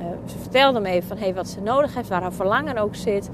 uh, 0.00 0.07
ze 0.25 0.38
vertelde 0.38 0.81
me 0.81 0.88
even 0.88 1.09
van 1.09 1.19
hey, 1.19 1.35
wat 1.35 1.49
ze 1.49 1.61
nodig 1.61 1.95
heeft, 1.95 2.09
waar 2.09 2.23
haar 2.23 2.33
verlangen 2.33 2.78
ook 2.78 2.95
zit. 2.95 3.31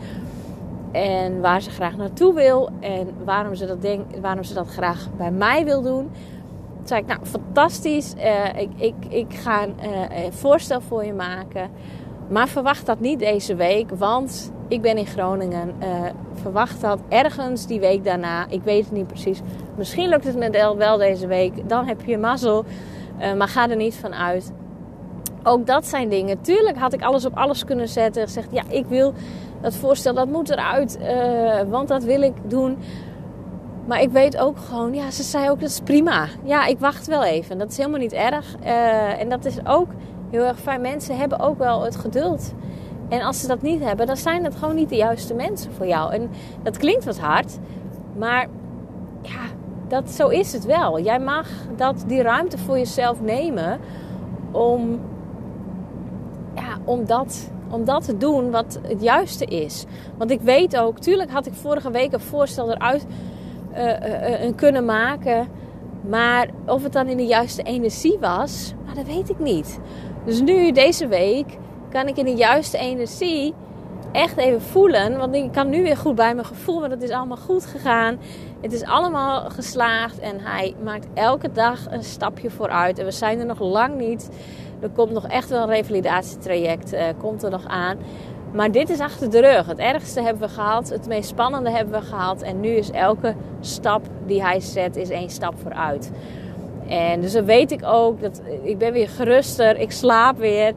En 0.92 1.40
waar 1.40 1.62
ze 1.62 1.70
graag 1.70 1.96
naartoe 1.96 2.34
wil. 2.34 2.68
En 2.80 3.08
waarom 3.24 3.54
ze 3.54 3.66
dat, 3.66 3.82
denk, 3.82 4.04
waarom 4.20 4.44
ze 4.44 4.54
dat 4.54 4.68
graag 4.68 5.08
bij 5.16 5.30
mij 5.30 5.64
wil 5.64 5.82
doen. 5.82 6.10
Toen 6.76 6.86
zei 6.86 7.00
ik, 7.00 7.06
nou 7.06 7.20
fantastisch. 7.22 8.14
ik, 8.56 8.70
ik, 8.76 8.94
ik 9.08 9.34
ga 9.34 9.62
een 9.62 10.32
voorstel 10.32 10.80
voor 10.80 11.04
je 11.04 11.12
maken. 11.12 11.70
Maar 12.28 12.48
verwacht 12.48 12.86
dat 12.86 13.00
niet 13.00 13.18
deze 13.18 13.54
week, 13.54 13.90
want 13.90 14.52
ik 14.68 14.82
ben 14.82 14.96
in 14.96 15.06
Groningen. 15.06 15.74
Uh, 15.82 15.86
verwacht 16.32 16.80
dat 16.80 16.98
ergens 17.08 17.66
die 17.66 17.80
week 17.80 18.04
daarna. 18.04 18.46
Ik 18.48 18.62
weet 18.62 18.84
het 18.84 18.92
niet 18.92 19.06
precies. 19.06 19.40
Misschien 19.76 20.08
lukt 20.08 20.24
het 20.24 20.36
met 20.36 20.74
wel 20.76 20.96
deze 20.96 21.26
week. 21.26 21.68
Dan 21.68 21.86
heb 21.86 22.04
je 22.04 22.18
mazzel. 22.18 22.64
Uh, 23.20 23.34
maar 23.34 23.48
ga 23.48 23.68
er 23.70 23.76
niet 23.76 23.94
van 23.94 24.14
uit. 24.14 24.52
Ook 25.42 25.66
dat 25.66 25.86
zijn 25.86 26.08
dingen. 26.08 26.40
Tuurlijk 26.40 26.78
had 26.78 26.92
ik 26.92 27.02
alles 27.02 27.24
op 27.24 27.36
alles 27.36 27.64
kunnen 27.64 27.88
zetten. 27.88 28.22
Gezegd, 28.22 28.48
ja, 28.50 28.62
ik 28.68 28.86
wil 28.86 29.12
dat 29.60 29.74
voorstel, 29.74 30.14
dat 30.14 30.28
moet 30.28 30.50
eruit. 30.50 30.98
Uh, 31.00 31.60
want 31.70 31.88
dat 31.88 32.04
wil 32.04 32.22
ik 32.22 32.34
doen. 32.44 32.78
Maar 33.86 34.02
ik 34.02 34.10
weet 34.10 34.38
ook 34.38 34.58
gewoon, 34.58 34.94
ja, 34.94 35.10
ze 35.10 35.22
zei 35.22 35.50
ook, 35.50 35.60
dat 35.60 35.68
is 35.68 35.80
prima. 35.84 36.26
Ja, 36.44 36.66
ik 36.66 36.78
wacht 36.78 37.06
wel 37.06 37.24
even. 37.24 37.58
Dat 37.58 37.70
is 37.70 37.76
helemaal 37.76 38.00
niet 38.00 38.12
erg. 38.12 38.56
en 39.18 39.28
dat 39.28 39.44
is 39.44 39.56
ook 39.66 39.88
heel 40.30 40.44
erg 40.44 40.58
fijn. 40.60 40.80
Mensen 40.80 41.16
hebben 41.16 41.40
ook 41.40 41.58
wel 41.58 41.84
het 41.84 41.96
geduld 41.96 42.54
En 43.08 43.22
als 43.22 43.40
ze 43.40 43.46
dat 43.46 43.62
niet 43.62 43.82
hebben, 43.82 44.06
dan 44.06 44.16
zijn 44.16 44.44
het 44.44 44.54
gewoon 44.56 44.74
niet 44.74 44.88
de 44.88 44.96
juiste 44.96 45.34
mensen 45.34 45.72
voor 45.72 45.86
jou. 45.86 46.12
En 46.12 46.30
dat 46.62 46.76
klinkt 46.76 47.04
wat 47.04 47.18
hard, 47.18 47.58
maar 48.16 48.46
ja, 49.22 49.40
dat, 49.88 50.10
zo 50.10 50.28
is 50.28 50.52
het 50.52 50.64
wel. 50.64 51.00
Jij 51.00 51.18
mag 51.18 51.48
dat, 51.76 52.04
die 52.06 52.22
ruimte 52.22 52.58
voor 52.58 52.78
jezelf 52.78 53.20
nemen 53.20 53.78
om, 54.50 55.00
ja, 56.54 56.78
om, 56.84 57.06
dat, 57.06 57.50
om 57.70 57.84
dat 57.84 58.04
te 58.04 58.16
doen 58.16 58.50
wat 58.50 58.80
het 58.82 59.02
juiste 59.02 59.44
is. 59.44 59.84
Want 60.16 60.30
ik 60.30 60.40
weet 60.40 60.76
ook, 60.76 60.98
tuurlijk 60.98 61.30
had 61.30 61.46
ik 61.46 61.54
vorige 61.54 61.90
week 61.90 62.12
een 62.12 62.20
voorstel 62.20 62.70
eruit 62.70 63.06
uh, 63.76 64.54
kunnen 64.54 64.84
maken. 64.84 65.48
Maar 66.08 66.48
of 66.66 66.82
het 66.82 66.92
dan 66.92 67.06
in 67.06 67.16
de 67.16 67.26
juiste 67.26 67.62
energie 67.62 68.18
was, 68.20 68.74
nou, 68.84 68.96
dat 68.96 69.06
weet 69.06 69.30
ik 69.30 69.38
niet. 69.38 69.78
Dus 70.24 70.40
nu, 70.40 70.72
deze 70.72 71.06
week, 71.06 71.58
kan 71.90 72.08
ik 72.08 72.16
in 72.16 72.24
de 72.24 72.34
juiste 72.34 72.78
energie 72.78 73.54
echt 74.12 74.36
even 74.36 74.62
voelen. 74.62 75.18
Want 75.18 75.34
ik 75.34 75.52
kan 75.52 75.68
nu 75.68 75.82
weer 75.82 75.96
goed 75.96 76.14
bij 76.14 76.34
mijn 76.34 76.46
gevoel, 76.46 76.80
want 76.80 76.92
het 76.92 77.02
is 77.02 77.10
allemaal 77.10 77.36
goed 77.36 77.66
gegaan. 77.66 78.18
Het 78.60 78.72
is 78.72 78.82
allemaal 78.82 79.50
geslaagd 79.50 80.18
en 80.18 80.40
hij 80.40 80.74
maakt 80.84 81.06
elke 81.14 81.52
dag 81.52 81.78
een 81.90 82.04
stapje 82.04 82.50
vooruit. 82.50 82.98
En 82.98 83.04
we 83.04 83.10
zijn 83.10 83.38
er 83.40 83.46
nog 83.46 83.60
lang 83.60 83.96
niet. 83.96 84.30
Er 84.80 84.90
komt 84.90 85.12
nog 85.12 85.26
echt 85.26 85.48
wel 85.48 85.62
een 85.62 85.68
revalidatietraject, 85.68 86.92
uh, 86.92 87.02
komt 87.18 87.42
er 87.42 87.50
nog 87.50 87.66
aan. 87.66 87.98
Maar 88.52 88.72
dit 88.72 88.90
is 88.90 89.00
achter 89.00 89.30
de 89.30 89.40
rug. 89.40 89.66
Het 89.66 89.78
ergste 89.78 90.20
hebben 90.20 90.42
we 90.42 90.54
gehad. 90.54 90.88
Het 90.88 91.06
meest 91.06 91.28
spannende 91.28 91.70
hebben 91.70 92.00
we 92.00 92.06
gehad. 92.06 92.42
En 92.42 92.60
nu 92.60 92.68
is 92.68 92.90
elke 92.90 93.34
stap 93.60 94.02
die 94.26 94.42
hij 94.42 94.60
zet, 94.60 94.96
is 94.96 95.10
één 95.10 95.30
stap 95.30 95.54
vooruit. 95.62 96.10
En 96.88 97.20
dus 97.20 97.32
dan 97.32 97.44
weet 97.44 97.72
ik 97.72 97.84
ook 97.84 98.20
dat 98.20 98.42
ik 98.62 98.78
ben 98.78 98.92
weer 98.92 99.08
geruster. 99.08 99.78
Ik 99.78 99.92
slaap 99.92 100.38
weer. 100.38 100.74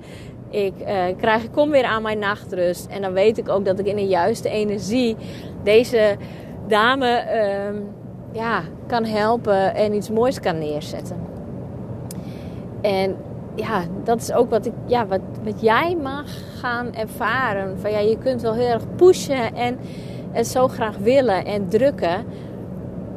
Ik, 0.52 0.74
uh, 0.80 1.04
krijg, 1.18 1.44
ik 1.44 1.52
kom 1.52 1.70
weer 1.70 1.84
aan 1.84 2.02
mijn 2.02 2.20
nachtrust. 2.20 2.88
En 2.88 3.02
dan 3.02 3.14
weet 3.14 3.38
ik 3.38 3.50
ook 3.50 3.66
dat 3.66 3.80
ik 3.80 3.86
in 3.86 3.96
de 3.96 4.08
juiste 4.08 4.50
energie 4.50 5.16
deze 5.64 6.16
dame 6.68 7.24
uh, 7.34 7.80
ja, 8.32 8.62
kan 8.88 9.06
helpen 9.06 9.76
en 9.76 9.94
iets 9.94 10.10
moois 10.10 10.40
kan 10.40 10.60
neerzetten. 10.60 11.18
En 12.82 13.16
ja, 13.56 13.84
dat 14.04 14.22
is 14.22 14.34
ook 14.34 14.50
wat, 14.50 14.66
ik, 14.66 14.74
ja, 14.86 15.08
wat, 15.08 15.20
wat 15.44 15.62
jij 15.62 15.96
mag 16.02 16.26
gaan 16.60 16.96
ervaren. 16.96 17.80
Van, 17.80 17.92
ja, 17.92 18.00
je 18.00 18.18
kunt 18.18 18.42
wel 18.42 18.54
heel 18.54 18.68
erg 18.68 18.96
pushen 18.96 19.56
en 19.56 19.78
het 20.32 20.48
zo 20.48 20.68
graag 20.68 20.98
willen 20.98 21.46
en 21.46 21.68
drukken. 21.68 22.26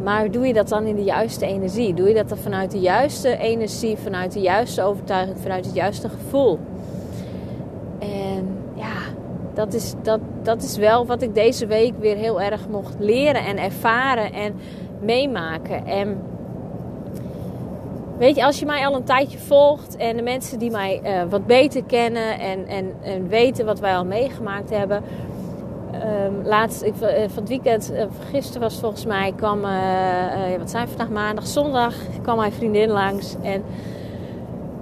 Maar 0.03 0.31
doe 0.31 0.47
je 0.47 0.53
dat 0.53 0.69
dan 0.69 0.87
in 0.87 0.97
de 0.97 1.05
juiste 1.05 1.47
energie? 1.47 1.95
Doe 1.95 2.09
je 2.09 2.14
dat 2.14 2.29
dan 2.29 2.38
vanuit 2.38 2.71
de 2.71 2.79
juiste 2.79 3.37
energie, 3.37 3.97
vanuit 3.97 4.33
de 4.33 4.41
juiste 4.41 4.83
overtuiging, 4.83 5.38
vanuit 5.38 5.64
het 5.64 5.75
juiste 5.75 6.09
gevoel? 6.09 6.59
Dat 9.54 9.75
is, 9.75 9.94
dat, 10.02 10.20
dat 10.42 10.62
is 10.62 10.76
wel 10.76 11.06
wat 11.06 11.23
ik 11.23 11.34
deze 11.34 11.66
week 11.66 11.92
weer 11.99 12.16
heel 12.16 12.40
erg 12.40 12.68
mocht 12.68 12.94
leren 12.99 13.44
en 13.44 13.58
ervaren 13.58 14.32
en 14.32 14.54
meemaken. 15.00 15.87
En 15.87 16.23
weet 18.18 18.37
je, 18.37 18.44
als 18.44 18.58
je 18.58 18.66
mij 18.66 18.87
al 18.87 18.94
een 18.94 19.04
tijdje 19.04 19.38
volgt 19.38 19.96
en 19.96 20.16
de 20.16 20.23
mensen 20.23 20.58
die 20.58 20.70
mij 20.70 21.00
uh, 21.04 21.23
wat 21.30 21.46
beter 21.46 21.84
kennen 21.84 22.38
en, 22.38 22.66
en, 22.66 22.92
en 23.02 23.28
weten 23.28 23.66
wat 23.66 23.80
wij 23.80 23.96
al 23.96 24.04
meegemaakt 24.04 24.70
hebben. 24.70 25.02
Um, 26.26 26.46
laatst, 26.46 26.82
ik, 26.82 26.94
uh, 26.94 27.08
van 27.08 27.42
het 27.42 27.49
weekend, 27.49 27.92
uh, 27.92 28.04
gisteren 28.30 28.61
was 28.61 28.78
volgens 28.78 29.06
mij, 29.06 29.32
kwam, 29.37 29.61
wat 30.58 30.70
zijn 30.70 30.88
vandaag 30.88 31.11
maandag, 31.11 31.46
zondag, 31.46 31.94
kwam 32.23 32.37
mijn 32.37 32.52
vriendin 32.52 32.90
langs 32.90 33.37
en 33.42 33.62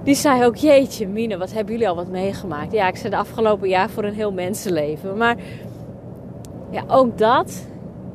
die 0.03 0.15
zei 0.15 0.45
ook, 0.45 0.55
jeetje 0.55 1.07
Mine, 1.07 1.37
wat 1.37 1.53
hebben 1.53 1.73
jullie 1.73 1.89
al 1.89 1.95
wat 1.95 2.07
meegemaakt? 2.07 2.71
Ja, 2.71 2.87
ik 2.87 2.95
zei 2.95 3.09
de 3.09 3.17
afgelopen 3.17 3.69
jaar 3.69 3.89
voor 3.89 4.03
een 4.03 4.13
heel 4.13 4.31
mensenleven. 4.31 5.17
Maar 5.17 5.35
ja, 6.69 6.83
ook 6.87 7.17
dat 7.17 7.67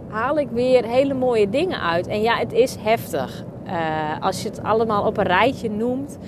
haal 0.08 0.38
ik 0.38 0.48
weer 0.50 0.84
hele 0.84 1.14
mooie 1.14 1.48
dingen 1.48 1.80
uit. 1.80 2.06
En 2.06 2.22
ja, 2.22 2.36
het 2.36 2.52
is 2.52 2.76
heftig. 2.80 3.44
Uh, 3.66 3.72
als 4.20 4.42
je 4.42 4.48
het 4.48 4.62
allemaal 4.62 5.06
op 5.06 5.16
een 5.16 5.26
rijtje 5.26 5.70
noemt, 5.70 6.18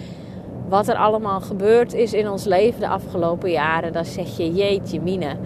wat 0.68 0.88
er 0.88 0.96
allemaal 0.96 1.40
gebeurd 1.40 1.92
is 1.92 2.12
in 2.12 2.28
ons 2.28 2.44
leven 2.44 2.80
de 2.80 2.88
afgelopen 2.88 3.50
jaren, 3.50 3.92
dan 3.92 4.04
zeg 4.04 4.36
je 4.36 4.52
jeetje 4.52 5.00
mine. 5.00 5.36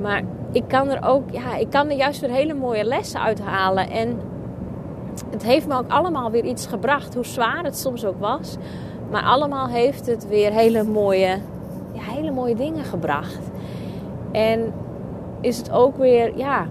Maar 0.00 0.22
ik 0.52 0.64
kan 0.68 0.88
er 0.88 1.08
ook, 1.08 1.30
ja, 1.30 1.56
ik 1.56 1.70
kan 1.70 1.90
er 1.90 1.96
juist 1.96 2.20
weer 2.20 2.30
hele 2.30 2.54
mooie 2.54 2.84
lessen 2.84 3.20
uithalen. 3.20 3.90
En 3.90 4.20
het 5.30 5.42
heeft 5.42 5.66
me 5.66 5.74
ook 5.74 5.90
allemaal 5.90 6.30
weer 6.30 6.44
iets 6.44 6.66
gebracht, 6.66 7.14
hoe 7.14 7.26
zwaar 7.26 7.64
het 7.64 7.78
soms 7.78 8.04
ook 8.04 8.18
was. 8.18 8.56
Maar 9.10 9.22
allemaal 9.22 9.68
heeft 9.68 10.06
het 10.06 10.28
weer 10.28 10.52
hele 10.52 10.82
mooie, 10.82 11.38
ja, 11.92 12.00
hele 12.02 12.30
mooie 12.30 12.54
dingen 12.54 12.84
gebracht. 12.84 13.50
En 14.32 14.72
is 15.40 15.56
het 15.56 15.70
ook 15.70 15.96
weer, 15.96 16.36
ja, 16.36 16.66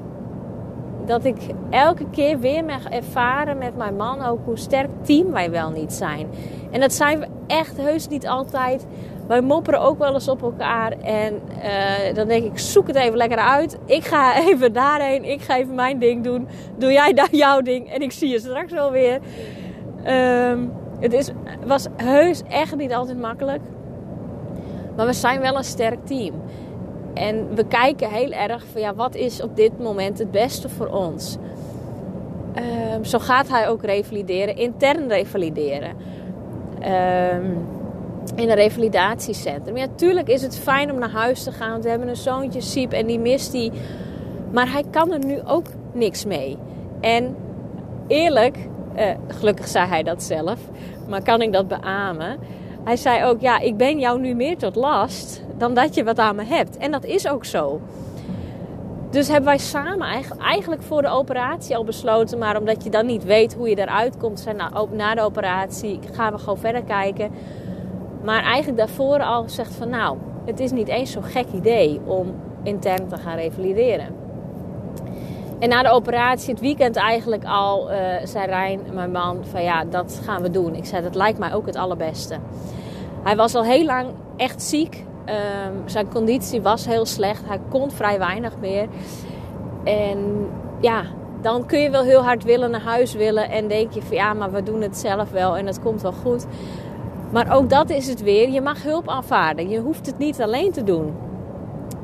dat 1.06 1.26
ik 1.26 1.38
elke 1.70 2.06
keer 2.12 2.40
weer 2.40 2.66
mag 2.66 2.86
ervaren 2.86 3.58
met 3.58 3.78
mijn 3.78 3.96
man 3.96 4.26
ook 4.26 4.40
hoe 4.46 4.58
sterk 4.58 4.90
team 5.02 5.32
wij 5.32 5.52
wel 5.52 5.70
niet 5.70 5.94
zijn. 5.94 6.28
En 6.72 6.80
dat 6.80 6.94
zijn 6.94 7.20
we 7.20 7.28
echt 7.48 7.78
heus 7.78 8.08
niet 8.08 8.28
altijd. 8.28 8.86
Wij 9.28 9.42
mopperen 9.42 9.82
ook 9.82 9.98
wel 9.98 10.14
eens 10.14 10.28
op 10.28 10.42
elkaar. 10.42 10.92
En 10.92 11.42
uh, 11.64 12.16
dan 12.16 12.28
denk 12.28 12.46
ik, 12.46 12.60
zoek 12.60 12.88
het 12.88 12.96
even 12.96 13.18
lekker 13.18 13.38
uit. 13.38 13.78
Ik 13.86 14.04
ga 14.04 14.36
even 14.48 14.74
daarheen. 14.74 15.24
Ik 15.24 15.42
ga 15.42 15.58
even 15.58 15.76
mijn 15.76 16.00
ding 16.00 16.24
doen. 16.24 16.48
Doe 16.78 16.92
jij 16.92 17.14
daar 17.14 17.36
jouw 17.36 17.62
ding. 17.62 17.92
En 17.92 18.02
ik 18.02 18.12
zie 18.12 18.30
je 18.30 18.40
straks 18.40 18.72
wel 18.72 18.92
weer. 18.92 19.20
Um, 20.52 20.72
het 21.00 21.14
is, 21.14 21.32
was 21.66 21.88
heus 21.96 22.42
echt 22.50 22.76
niet 22.76 22.94
altijd 22.94 23.20
makkelijk. 23.20 23.62
Maar 24.96 25.06
we 25.06 25.14
zijn 25.14 25.42
wel 25.42 25.58
een 25.58 25.64
sterk 25.64 26.06
team. 26.06 26.34
En 27.14 27.56
we 27.56 27.66
kijken 27.66 28.10
heel 28.10 28.32
erg 28.32 28.66
van 28.72 28.82
ja, 28.82 28.96
wat 28.96 29.16
is 29.16 29.42
op 29.42 29.56
dit 29.56 29.80
moment 29.80 30.20
het 30.20 30.32
beste 30.32 30.70
voor 30.70 30.88
ons. 30.88 31.38
Um, 32.96 33.06
zo 33.06 33.20
gaat 33.20 33.50
hij 33.50 33.70
ook 33.70 33.84
revalideren, 33.84 34.56
intern 34.56 35.08
revalideren. 35.08 35.96
Um, 37.36 37.68
in 38.36 38.50
een 38.50 38.56
revalidatiecentrum. 38.56 39.78
Ja, 39.78 39.86
natuurlijk 39.86 40.28
is 40.28 40.42
het 40.42 40.60
fijn 40.60 40.92
om 40.92 41.00
naar 41.00 41.12
huis 41.12 41.44
te 41.44 41.52
gaan. 41.52 41.82
We 41.82 41.90
hebben 41.90 42.08
een 42.08 42.16
zoontje, 42.16 42.62
Siep, 42.62 42.92
en 42.92 43.08
die 43.08 43.20
mist 43.20 43.54
hij. 43.54 43.72
Maar 44.52 44.72
hij 44.72 44.84
kan 44.90 45.12
er 45.12 45.26
nu 45.26 45.40
ook 45.46 45.66
niks 45.92 46.26
mee. 46.26 46.58
En 47.00 47.36
eerlijk, 48.08 48.58
uh, 48.98 49.04
gelukkig 49.28 49.68
zei 49.68 49.88
hij 49.88 50.04
dat 50.04 50.24
zelf, 50.24 50.60
maar 51.08 51.24
kan 51.24 51.42
ik 51.42 51.54
dat 51.54 51.68
beamen? 51.68 52.38
Hij 52.84 52.98
zei 52.98 53.26
ook, 53.26 53.42
ja, 53.42 53.60
ik 53.60 53.78
ben 53.78 54.00
jou 54.00 54.20
nu 54.20 54.34
meer 54.34 54.58
tot 54.58 54.76
last 54.76 55.44
dan 55.58 55.74
dat 55.74 55.96
je 55.96 56.04
wat 56.04 56.20
aan 56.20 56.36
me 56.36 56.44
hebt. 56.44 56.78
En 56.78 56.92
dat 56.92 57.06
is 57.06 57.28
ook 57.28 57.46
zo. 57.46 57.82
Dus 59.10 59.28
hebben 59.28 59.46
wij 59.46 59.58
samen 59.58 60.08
eigenlijk 60.40 60.82
voor 60.82 61.02
de 61.02 61.08
operatie 61.08 61.76
al 61.76 61.84
besloten, 61.84 62.38
maar 62.38 62.60
omdat 62.60 62.84
je 62.84 62.90
dan 62.90 63.06
niet 63.06 63.24
weet 63.24 63.54
hoe 63.54 63.70
je 63.70 63.80
eruit 63.80 64.18
komt, 64.18 64.40
zijn 64.40 64.62
na 64.92 65.16
de 65.16 65.22
operatie 65.22 66.00
gaan 66.12 66.32
we 66.32 66.38
gewoon 66.38 66.58
verder 66.58 66.84
kijken. 66.84 67.32
Maar 68.24 68.44
eigenlijk 68.44 68.78
daarvoor 68.78 69.24
al 69.24 69.44
gezegd 69.44 69.76
van 69.76 69.90
nou, 69.90 70.18
het 70.46 70.60
is 70.60 70.72
niet 70.72 70.88
eens 70.88 71.12
zo'n 71.12 71.24
gek 71.24 71.48
idee 71.54 72.00
om 72.06 72.36
intern 72.64 73.08
te 73.08 73.18
gaan 73.18 73.36
revalideren. 73.36 74.19
En 75.60 75.70
na 75.70 75.84
de 75.84 75.90
operatie, 75.90 76.54
het 76.54 76.60
weekend 76.60 76.96
eigenlijk 76.96 77.44
al, 77.46 77.92
uh, 77.92 77.98
zei 78.24 78.46
Rijn, 78.46 78.80
mijn 78.94 79.12
man, 79.12 79.38
van 79.46 79.64
ja, 79.64 79.86
dat 79.86 80.22
gaan 80.24 80.42
we 80.42 80.50
doen. 80.50 80.76
Ik 80.76 80.86
zei, 80.86 81.02
dat 81.02 81.16
lijkt 81.16 81.40
mij 81.40 81.54
ook 81.54 81.66
het 81.66 81.76
allerbeste. 81.76 82.38
Hij 83.24 83.36
was 83.36 83.56
al 83.56 83.64
heel 83.64 83.86
lang 83.86 84.08
echt 84.38 84.64
ziek. 84.64 85.06
Um, 85.26 85.82
zijn 85.86 86.10
conditie 86.10 86.62
was 86.62 86.86
heel 86.86 87.06
slecht. 87.06 87.42
Hij 87.46 87.60
kon 87.70 87.92
vrij 87.92 88.20
weinig 88.20 88.58
meer. 88.60 88.88
En 89.84 90.48
ja, 90.82 91.04
dan 91.42 91.66
kun 91.66 91.80
je 91.80 91.90
wel 91.90 92.04
heel 92.04 92.24
hard 92.24 92.44
willen 92.44 92.72
naar 92.72 92.82
huis 92.82 93.14
willen. 93.14 93.50
En 93.50 93.68
denk 93.68 93.92
je 93.92 94.02
van 94.02 94.16
ja, 94.16 94.34
maar 94.34 94.52
we 94.52 94.64
doen 94.64 94.82
het 94.82 94.98
zelf 94.98 95.32
wel 95.32 95.58
en 95.58 95.66
het 95.66 95.82
komt 95.82 96.02
wel 96.02 96.14
goed. 96.24 96.46
Maar 97.32 97.56
ook 97.56 97.70
dat 97.70 97.90
is 97.90 98.08
het 98.08 98.22
weer. 98.22 98.50
Je 98.50 98.62
mag 98.62 98.84
hulp 98.84 99.10
aanvaarden. 99.10 99.70
Je 99.70 99.80
hoeft 99.80 100.06
het 100.06 100.18
niet 100.18 100.42
alleen 100.42 100.72
te 100.72 100.84
doen. 100.84 101.14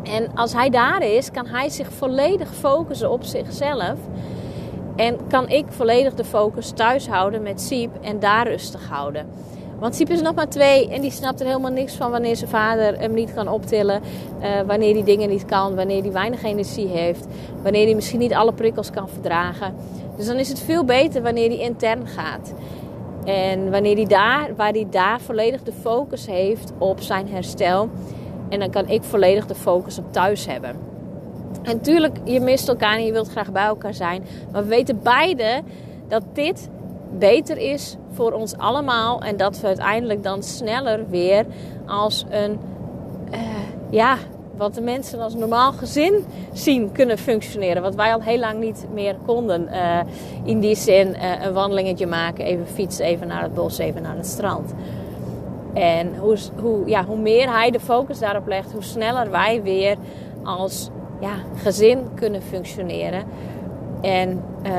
En 0.05 0.35
als 0.35 0.53
hij 0.53 0.69
daar 0.69 1.03
is, 1.03 1.31
kan 1.31 1.47
hij 1.47 1.69
zich 1.69 1.91
volledig 1.91 2.53
focussen 2.53 3.12
op 3.12 3.24
zichzelf. 3.24 3.97
En 4.95 5.17
kan 5.27 5.50
ik 5.50 5.65
volledig 5.69 6.13
de 6.13 6.24
focus 6.24 6.71
thuis 6.71 7.07
houden 7.07 7.41
met 7.41 7.62
Siep 7.62 7.89
en 8.01 8.19
daar 8.19 8.47
rustig 8.47 8.88
houden. 8.89 9.27
Want 9.79 9.95
Siep 9.95 10.09
is 10.09 10.21
nog 10.21 10.35
maar 10.35 10.50
twee 10.50 10.89
en 10.89 11.01
die 11.01 11.12
snapt 11.12 11.39
er 11.39 11.45
helemaal 11.45 11.71
niks 11.71 11.93
van 11.93 12.12
wanneer 12.12 12.35
zijn 12.35 12.50
vader 12.50 13.00
hem 13.00 13.13
niet 13.13 13.33
kan 13.33 13.47
optillen. 13.47 14.01
Uh, 14.41 14.47
wanneer 14.67 14.93
hij 14.93 15.03
dingen 15.03 15.29
niet 15.29 15.45
kan, 15.45 15.75
wanneer 15.75 16.01
hij 16.01 16.12
weinig 16.12 16.43
energie 16.43 16.88
heeft. 16.88 17.27
Wanneer 17.63 17.85
hij 17.85 17.95
misschien 17.95 18.19
niet 18.19 18.33
alle 18.33 18.53
prikkels 18.53 18.91
kan 18.91 19.09
verdragen. 19.09 19.75
Dus 20.17 20.25
dan 20.25 20.35
is 20.35 20.50
het 20.50 20.59
veel 20.59 20.83
beter 20.83 21.21
wanneer 21.21 21.50
hij 21.50 21.59
intern 21.59 22.07
gaat. 22.07 22.53
En 23.25 23.71
wanneer 23.71 23.95
hij 23.95 24.05
daar, 24.05 24.55
waar 24.55 24.71
hij 24.71 24.88
daar 24.89 25.21
volledig 25.21 25.63
de 25.63 25.74
focus 25.81 26.25
heeft 26.25 26.71
op 26.77 27.01
zijn 27.01 27.27
herstel. 27.27 27.89
En 28.49 28.59
dan 28.59 28.69
kan 28.69 28.89
ik 28.89 29.03
volledig 29.03 29.45
de 29.45 29.55
focus 29.55 29.97
op 29.97 30.13
thuis 30.13 30.45
hebben. 30.45 30.69
En 31.63 31.75
natuurlijk, 31.75 32.17
je 32.23 32.39
mist 32.39 32.67
elkaar 32.67 32.95
en 32.95 33.05
je 33.05 33.11
wilt 33.11 33.29
graag 33.29 33.51
bij 33.51 33.65
elkaar 33.65 33.93
zijn. 33.93 34.23
Maar 34.51 34.63
we 34.63 34.69
weten 34.69 34.99
beide 35.03 35.61
dat 36.07 36.23
dit 36.33 36.69
beter 37.17 37.57
is 37.57 37.95
voor 38.11 38.31
ons 38.31 38.57
allemaal. 38.57 39.21
En 39.21 39.37
dat 39.37 39.59
we 39.59 39.67
uiteindelijk 39.67 40.23
dan 40.23 40.43
sneller 40.43 41.09
weer 41.09 41.45
als 41.85 42.25
een, 42.29 42.59
uh, 43.31 43.39
ja, 43.89 44.17
wat 44.57 44.73
de 44.73 44.81
mensen 44.81 45.19
als 45.19 45.35
normaal 45.35 45.71
gezin 45.71 46.25
zien 46.53 46.91
kunnen 46.91 47.17
functioneren. 47.17 47.81
Wat 47.81 47.95
wij 47.95 48.13
al 48.13 48.21
heel 48.21 48.39
lang 48.39 48.59
niet 48.59 48.85
meer 48.93 49.15
konden. 49.25 49.67
Uh, 49.71 49.99
in 50.43 50.59
die 50.59 50.75
zin 50.75 51.07
uh, 51.07 51.45
een 51.45 51.53
wandelingetje 51.53 52.07
maken, 52.07 52.45
even 52.45 52.67
fietsen, 52.67 53.05
even 53.05 53.27
naar 53.27 53.41
het 53.41 53.53
bos, 53.53 53.77
even 53.77 54.01
naar 54.01 54.15
het 54.15 54.27
strand. 54.27 54.73
En 55.75 56.15
hoe, 56.15 56.38
hoe, 56.62 56.89
ja, 56.89 57.05
hoe 57.05 57.17
meer 57.17 57.51
hij 57.51 57.72
de 57.72 57.79
focus 57.79 58.20
daarop 58.20 58.48
legt, 58.48 58.72
hoe 58.72 58.84
sneller 58.84 59.32
wij 59.32 59.62
weer 59.62 59.98
als 60.44 60.89
ja, 61.20 61.34
gezin 61.55 62.00
kunnen 62.13 62.41
functioneren. 62.41 63.24
En 64.01 64.44
uh, 64.65 64.72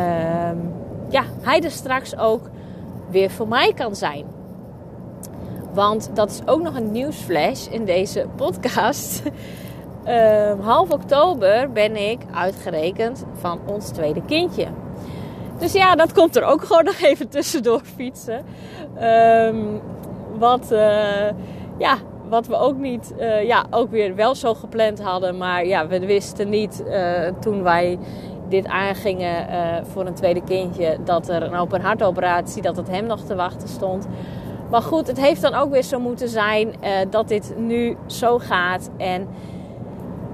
ja, 1.08 1.22
hij 1.40 1.60
er 1.60 1.70
straks 1.70 2.16
ook 2.18 2.50
weer 3.10 3.30
voor 3.30 3.48
mij 3.48 3.72
kan 3.74 3.96
zijn. 3.96 4.24
Want 5.72 6.10
dat 6.14 6.30
is 6.30 6.40
ook 6.46 6.62
nog 6.62 6.76
een 6.76 6.92
nieuwsflash 6.92 7.66
in 7.66 7.84
deze 7.84 8.26
podcast. 8.36 9.22
uh, 10.06 10.52
half 10.72 10.90
oktober 10.90 11.72
ben 11.72 11.96
ik 12.10 12.18
uitgerekend 12.34 13.24
van 13.34 13.60
ons 13.66 13.88
tweede 13.88 14.22
kindje. 14.22 14.66
Dus 15.58 15.72
ja, 15.72 15.94
dat 15.94 16.12
komt 16.12 16.36
er 16.36 16.44
ook 16.44 16.64
gewoon 16.64 16.84
nog 16.84 17.00
even 17.00 17.28
tussendoor 17.28 17.80
fietsen. 17.96 18.44
Um, 19.02 19.80
wat, 20.38 20.72
uh, 20.72 20.78
ja, 21.78 21.96
wat 22.28 22.46
we 22.46 22.56
ook 22.56 22.76
niet, 22.76 23.14
uh, 23.18 23.42
ja, 23.42 23.64
ook 23.70 23.90
weer 23.90 24.14
wel 24.14 24.34
zo 24.34 24.54
gepland 24.54 25.02
hadden. 25.02 25.36
Maar 25.36 25.66
ja, 25.66 25.86
we 25.86 26.06
wisten 26.06 26.48
niet 26.48 26.84
uh, 26.86 27.28
toen 27.40 27.62
wij 27.62 27.98
dit 28.48 28.66
aangingen 28.66 29.46
voor 29.86 30.06
een 30.06 30.14
tweede 30.14 30.42
kindje 30.42 30.96
dat 31.04 31.28
er 31.28 31.42
een 31.42 31.54
open 31.54 31.80
hartoperatie, 31.80 32.62
dat 32.62 32.76
het 32.76 32.88
hem 32.88 33.06
nog 33.06 33.20
te 33.20 33.34
wachten 33.34 33.68
stond. 33.68 34.06
Maar 34.70 34.82
goed, 34.82 35.06
het 35.06 35.20
heeft 35.20 35.42
dan 35.42 35.54
ook 35.54 35.70
weer 35.70 35.82
zo 35.82 36.00
moeten 36.00 36.28
zijn 36.28 36.74
dat 37.10 37.28
dit 37.28 37.54
nu 37.56 37.96
zo 38.06 38.38
gaat. 38.38 38.90
En 38.96 39.28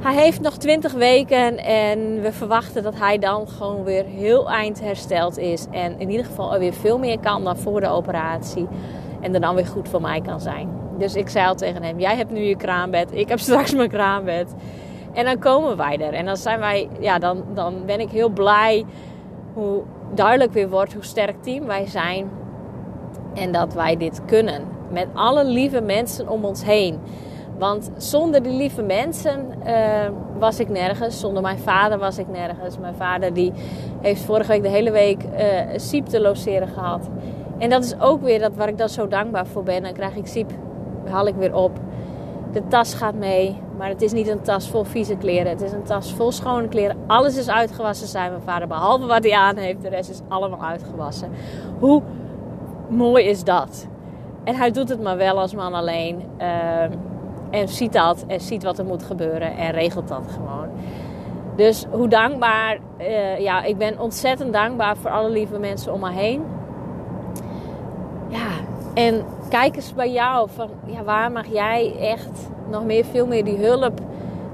hij 0.03 0.15
heeft 0.15 0.41
nog 0.41 0.57
20 0.57 0.93
weken 0.93 1.59
en 1.59 2.21
we 2.21 2.33
verwachten 2.33 2.83
dat 2.83 2.99
hij 2.99 3.19
dan 3.19 3.49
gewoon 3.49 3.85
weer 3.85 4.05
heel 4.05 4.51
eind 4.51 4.81
hersteld 4.81 5.39
is. 5.39 5.67
En 5.71 6.01
in 6.01 6.11
ieder 6.11 6.27
geval 6.27 6.53
alweer 6.53 6.73
veel 6.73 6.99
meer 6.99 7.19
kan 7.19 7.45
dan 7.45 7.57
voor 7.57 7.81
de 7.81 7.89
operatie. 7.89 8.69
En 9.23 9.35
er 9.35 9.41
dan 9.41 9.55
weer 9.55 9.67
goed 9.67 9.89
voor 9.89 10.01
mij 10.01 10.21
kan 10.21 10.41
zijn. 10.41 10.69
Dus 10.99 11.15
ik 11.15 11.29
zei 11.29 11.47
al 11.47 11.55
tegen 11.55 11.83
hem: 11.83 12.01
Jij 12.01 12.17
hebt 12.17 12.31
nu 12.31 12.41
je 12.41 12.57
kraambed, 12.57 13.13
ik 13.13 13.29
heb 13.29 13.39
straks 13.49 13.75
mijn 13.75 13.89
kraambed. 13.89 14.55
En 15.13 15.25
dan 15.25 15.39
komen 15.39 15.77
wij 15.77 15.99
er. 15.99 16.13
En 16.13 16.27
dan 16.27 16.37
zijn 16.37 16.59
wij, 16.59 16.89
ja, 17.01 17.19
dan, 17.19 17.45
dan 17.55 17.75
ben 17.87 18.01
ik 18.01 18.11
heel 18.11 18.29
blij 18.29 18.85
hoe 19.55 19.83
duidelijk 20.15 20.53
weer 20.53 20.69
wordt 20.69 20.93
hoe 20.93 21.05
sterk 21.05 21.43
team 21.43 21.67
wij 21.67 21.87
zijn. 21.87 22.31
En 23.35 23.53
dat 23.53 23.75
wij 23.75 23.97
dit 23.97 24.25
kunnen. 24.25 24.63
Met 24.91 25.07
alle 25.15 25.45
lieve 25.45 25.81
mensen 25.81 26.29
om 26.29 26.45
ons 26.45 26.65
heen. 26.65 27.01
Want 27.59 27.91
zonder 27.97 28.43
die 28.43 28.53
lieve 28.53 28.83
mensen 28.83 29.49
uh, 29.67 29.75
was 30.39 30.61
ik 30.61 30.69
nergens. 30.69 31.21
Zonder 31.21 31.43
mijn 31.43 31.59
vader 31.59 31.99
was 31.99 32.19
ik 32.19 32.29
nergens. 32.29 32.79
Mijn 32.79 32.95
vader 32.95 33.33
die 33.35 33.53
heeft 34.01 34.23
vorige 34.23 34.51
week 34.51 34.63
de 34.63 34.69
hele 34.69 34.91
week 34.91 35.25
uh, 35.25 35.39
siep 35.77 36.07
te 36.07 36.21
logeren 36.21 36.69
gehad. 36.69 37.09
En 37.59 37.71
dat 37.71 37.85
is 37.85 38.01
ook 38.01 38.23
weer 38.23 38.39
dat 38.39 38.55
waar 38.55 38.69
ik 38.69 38.79
dan 38.79 38.89
zo 38.89 39.09
dankbaar 39.09 39.47
voor 39.47 39.63
ben. 39.63 39.83
Dan 39.83 39.93
krijg 39.93 40.17
ik 40.17 40.27
siep, 40.27 40.51
haal 41.09 41.27
ik 41.27 41.35
weer 41.35 41.55
op. 41.55 41.79
De 42.53 42.63
tas 42.69 42.95
gaat 42.95 43.15
mee. 43.15 43.61
Maar 43.79 43.89
het 43.89 44.03
is 44.03 44.13
niet 44.13 44.29
een 44.29 44.41
tas 44.41 44.69
vol 44.69 44.85
vieze 44.85 45.17
kleren. 45.17 45.51
Het 45.51 45.61
is 45.61 45.73
een 45.73 45.83
tas 45.83 46.15
vol 46.15 46.33
schone 46.33 46.69
kleren. 46.69 46.97
Alles 47.07 47.37
is 47.37 47.49
uitgewassen, 47.49 48.09
zei 48.09 48.31
mijn 48.31 48.43
vader. 48.43 48.69
Behalve 48.69 49.07
wat 49.07 49.23
hij 49.23 49.33
aan 49.33 49.57
heeft. 49.57 49.83
De 49.83 49.89
rest 49.89 50.11
is 50.11 50.21
allemaal 50.29 50.63
uitgewassen. 50.63 51.31
Hoe 51.79 52.03
mooi 52.89 53.25
is 53.25 53.45
dat? 53.45 53.87
En 54.45 54.55
hij 54.55 54.71
doet 54.71 54.89
het 54.89 55.03
maar 55.03 55.17
wel 55.17 55.41
als 55.41 55.55
man 55.55 55.75
alleen. 55.75 56.23
Uh, 56.39 56.83
en 57.51 57.69
ziet 57.69 57.93
dat. 57.93 58.25
En 58.27 58.41
ziet 58.41 58.63
wat 58.63 58.79
er 58.79 58.85
moet 58.85 59.03
gebeuren. 59.03 59.57
En 59.57 59.71
regelt 59.71 60.09
dat 60.09 60.25
gewoon. 60.35 60.69
Dus 61.57 61.87
hoe 61.91 62.09
dankbaar. 62.09 62.79
Uh, 62.99 63.39
ja, 63.39 63.63
ik 63.63 63.79
ben 63.79 64.01
ontzettend 64.01 64.53
dankbaar 64.53 64.97
voor 64.97 65.11
alle 65.11 65.31
lieve 65.31 65.59
mensen 65.59 65.93
om 65.93 66.01
me 66.01 66.11
heen. 66.11 66.43
Ja, 68.33 68.49
en 68.95 69.25
kijk 69.49 69.77
eens 69.77 69.95
bij 69.95 70.13
jou 70.13 70.49
van 70.55 70.69
ja, 70.87 71.03
waar 71.03 71.33
mag 71.33 71.47
jij 71.47 71.97
echt 71.99 72.49
nog 72.71 72.85
meer, 72.85 73.05
veel 73.05 73.27
meer 73.27 73.45
die 73.45 73.57
hulp 73.57 74.01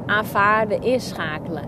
aanvaarden, 0.06 0.82
inschakelen. 0.82 1.64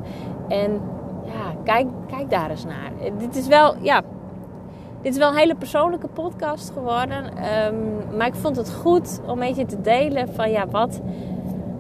En 0.49 0.81
ja, 1.25 1.55
kijk, 1.65 1.87
kijk 2.09 2.31
daar 2.31 2.51
eens 2.51 2.65
naar. 2.65 2.91
Dit 3.19 3.37
is 3.37 3.47
wel, 3.47 3.75
ja, 3.81 4.03
dit 5.03 5.13
is 5.13 5.19
wel 5.19 5.29
een 5.29 5.37
hele 5.37 5.55
persoonlijke 5.55 6.09
podcast 6.09 6.71
geworden. 6.71 7.25
Um, 7.67 8.17
maar 8.17 8.27
ik 8.27 8.35
vond 8.35 8.57
het 8.57 8.73
goed 8.73 9.21
om 9.23 9.31
een 9.31 9.39
beetje 9.39 9.67
te 9.67 9.81
delen 9.81 10.35
van 10.35 10.51
ja, 10.51 10.67
wat 10.67 11.01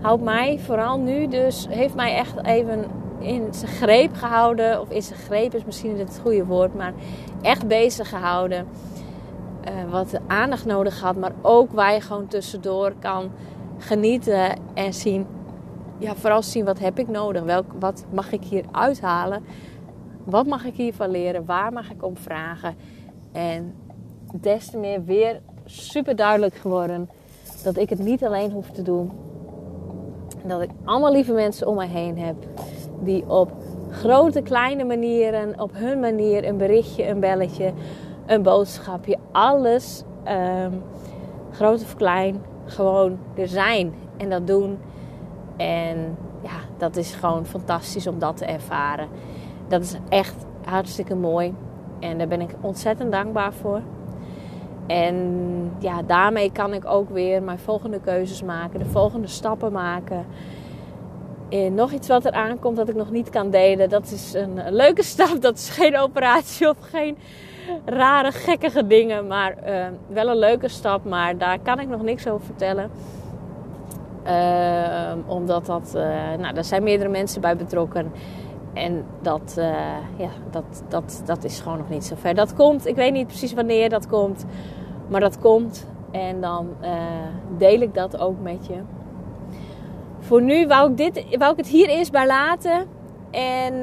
houdt 0.00 0.22
mij 0.22 0.58
vooral 0.58 0.98
nu 0.98 1.28
dus, 1.28 1.66
heeft 1.70 1.94
mij 1.94 2.16
echt 2.16 2.44
even 2.44 2.84
in 3.18 3.46
zijn 3.50 3.70
greep 3.70 4.14
gehouden. 4.14 4.80
Of 4.80 4.90
in 4.90 5.02
zijn 5.02 5.18
greep 5.18 5.54
is 5.54 5.64
misschien 5.64 5.98
het 5.98 6.20
goede 6.22 6.44
woord, 6.44 6.74
maar 6.74 6.92
echt 7.42 7.66
bezig 7.66 8.08
gehouden 8.08 8.66
uh, 9.68 9.90
wat 9.90 10.20
aandacht 10.26 10.64
nodig 10.64 11.00
had, 11.00 11.16
maar 11.16 11.32
ook 11.42 11.72
waar 11.72 11.92
je 11.92 12.00
gewoon 12.00 12.26
tussendoor 12.26 12.92
kan 12.98 13.30
genieten 13.78 14.58
en 14.74 14.94
zien. 14.94 15.26
Ja, 15.98 16.14
vooral 16.14 16.42
zien 16.42 16.64
wat 16.64 16.78
heb 16.78 16.98
ik 16.98 17.08
nodig, 17.08 17.42
Welk, 17.42 17.72
wat 17.78 18.04
mag 18.12 18.32
ik 18.32 18.44
hier 18.44 18.64
uithalen, 18.72 19.44
wat 20.24 20.46
mag 20.46 20.64
ik 20.64 20.74
hiervan 20.74 21.10
leren, 21.10 21.44
waar 21.44 21.72
mag 21.72 21.90
ik 21.90 22.04
om 22.04 22.16
vragen. 22.16 22.74
En 23.32 23.74
des 24.40 24.70
te 24.70 24.78
meer 24.78 25.04
weer 25.04 25.40
super 25.64 26.16
duidelijk 26.16 26.54
geworden 26.54 27.08
dat 27.64 27.76
ik 27.76 27.90
het 27.90 27.98
niet 27.98 28.24
alleen 28.24 28.50
hoef 28.50 28.70
te 28.70 28.82
doen. 28.82 29.10
Dat 30.44 30.60
ik 30.60 30.70
allemaal 30.84 31.12
lieve 31.12 31.32
mensen 31.32 31.66
om 31.66 31.76
me 31.76 31.86
heen 31.86 32.18
heb 32.18 32.36
die 33.00 33.24
op 33.28 33.52
grote, 33.90 34.42
kleine 34.42 34.84
manieren, 34.84 35.60
op 35.60 35.70
hun 35.74 36.00
manier 36.00 36.44
een 36.48 36.56
berichtje, 36.56 37.06
een 37.06 37.20
belletje 37.20 37.72
een 38.26 38.42
boodschapje. 38.42 39.18
Alles, 39.32 40.02
um, 40.28 40.82
groot 41.50 41.82
of 41.82 41.96
klein, 41.96 42.42
gewoon 42.64 43.18
er 43.34 43.48
zijn 43.48 43.94
en 44.16 44.30
dat 44.30 44.46
doen. 44.46 44.78
En 45.56 46.16
ja, 46.42 46.60
dat 46.78 46.96
is 46.96 47.14
gewoon 47.14 47.46
fantastisch 47.46 48.06
om 48.06 48.18
dat 48.18 48.36
te 48.36 48.44
ervaren. 48.44 49.08
Dat 49.68 49.82
is 49.82 49.96
echt 50.08 50.34
hartstikke 50.64 51.14
mooi. 51.14 51.54
En 52.00 52.18
daar 52.18 52.28
ben 52.28 52.40
ik 52.40 52.50
ontzettend 52.60 53.12
dankbaar 53.12 53.52
voor. 53.52 53.80
En 54.86 55.72
ja, 55.78 56.02
daarmee 56.02 56.52
kan 56.52 56.74
ik 56.74 56.84
ook 56.84 57.10
weer 57.10 57.42
mijn 57.42 57.58
volgende 57.58 58.00
keuzes 58.00 58.42
maken, 58.42 58.78
de 58.78 58.86
volgende 58.86 59.26
stappen 59.26 59.72
maken. 59.72 60.26
En 61.48 61.74
nog 61.74 61.92
iets 61.92 62.08
wat 62.08 62.24
er 62.24 62.32
aankomt 62.32 62.76
dat 62.76 62.88
ik 62.88 62.94
nog 62.94 63.10
niet 63.10 63.30
kan 63.30 63.50
delen. 63.50 63.88
Dat 63.88 64.10
is 64.10 64.32
een 64.32 64.60
leuke 64.70 65.02
stap. 65.02 65.40
Dat 65.50 65.56
is 65.58 65.70
geen 65.70 65.98
operatie 65.98 66.68
of 66.68 66.76
geen 66.80 67.16
rare, 67.84 68.32
gekkige 68.32 68.86
dingen. 68.86 69.26
Maar 69.26 69.54
uh, 69.66 69.86
wel 70.06 70.28
een 70.28 70.38
leuke 70.38 70.68
stap. 70.68 71.04
Maar 71.04 71.38
daar 71.38 71.58
kan 71.58 71.80
ik 71.80 71.88
nog 71.88 72.02
niks 72.02 72.28
over 72.28 72.46
vertellen. 72.46 72.90
Uh, 74.26 75.12
omdat 75.26 75.66
dat, 75.66 75.92
uh, 75.96 76.02
nou, 76.38 76.54
daar 76.54 76.64
zijn 76.64 76.82
meerdere 76.82 77.10
mensen 77.10 77.40
bij 77.40 77.56
betrokken. 77.56 78.12
En 78.74 79.04
dat, 79.22 79.54
ja, 80.16 80.30
dat, 80.50 80.82
dat, 80.88 81.22
dat 81.24 81.44
is 81.44 81.60
gewoon 81.60 81.78
nog 81.78 81.88
niet 81.88 82.04
zo 82.04 82.14
ver. 82.18 82.34
Dat 82.34 82.54
komt, 82.54 82.86
ik 82.86 82.96
weet 82.96 83.12
niet 83.12 83.26
precies 83.26 83.52
wanneer 83.52 83.88
dat 83.88 84.06
komt. 84.06 84.44
Maar 85.08 85.20
dat 85.20 85.38
komt. 85.38 85.86
En 86.10 86.40
dan 86.40 86.68
deel 87.56 87.80
ik 87.80 87.94
dat 87.94 88.18
ook 88.18 88.40
met 88.42 88.66
je. 88.66 88.80
Voor 90.18 90.42
nu 90.42 90.66
wou 90.66 90.90
ik, 90.90 90.96
dit, 90.96 91.36
wou 91.38 91.50
ik 91.50 91.56
het 91.56 91.68
hier 91.68 91.88
eerst 91.88 92.12
bij 92.12 92.26
laten. 92.26 92.86
En 93.30 93.74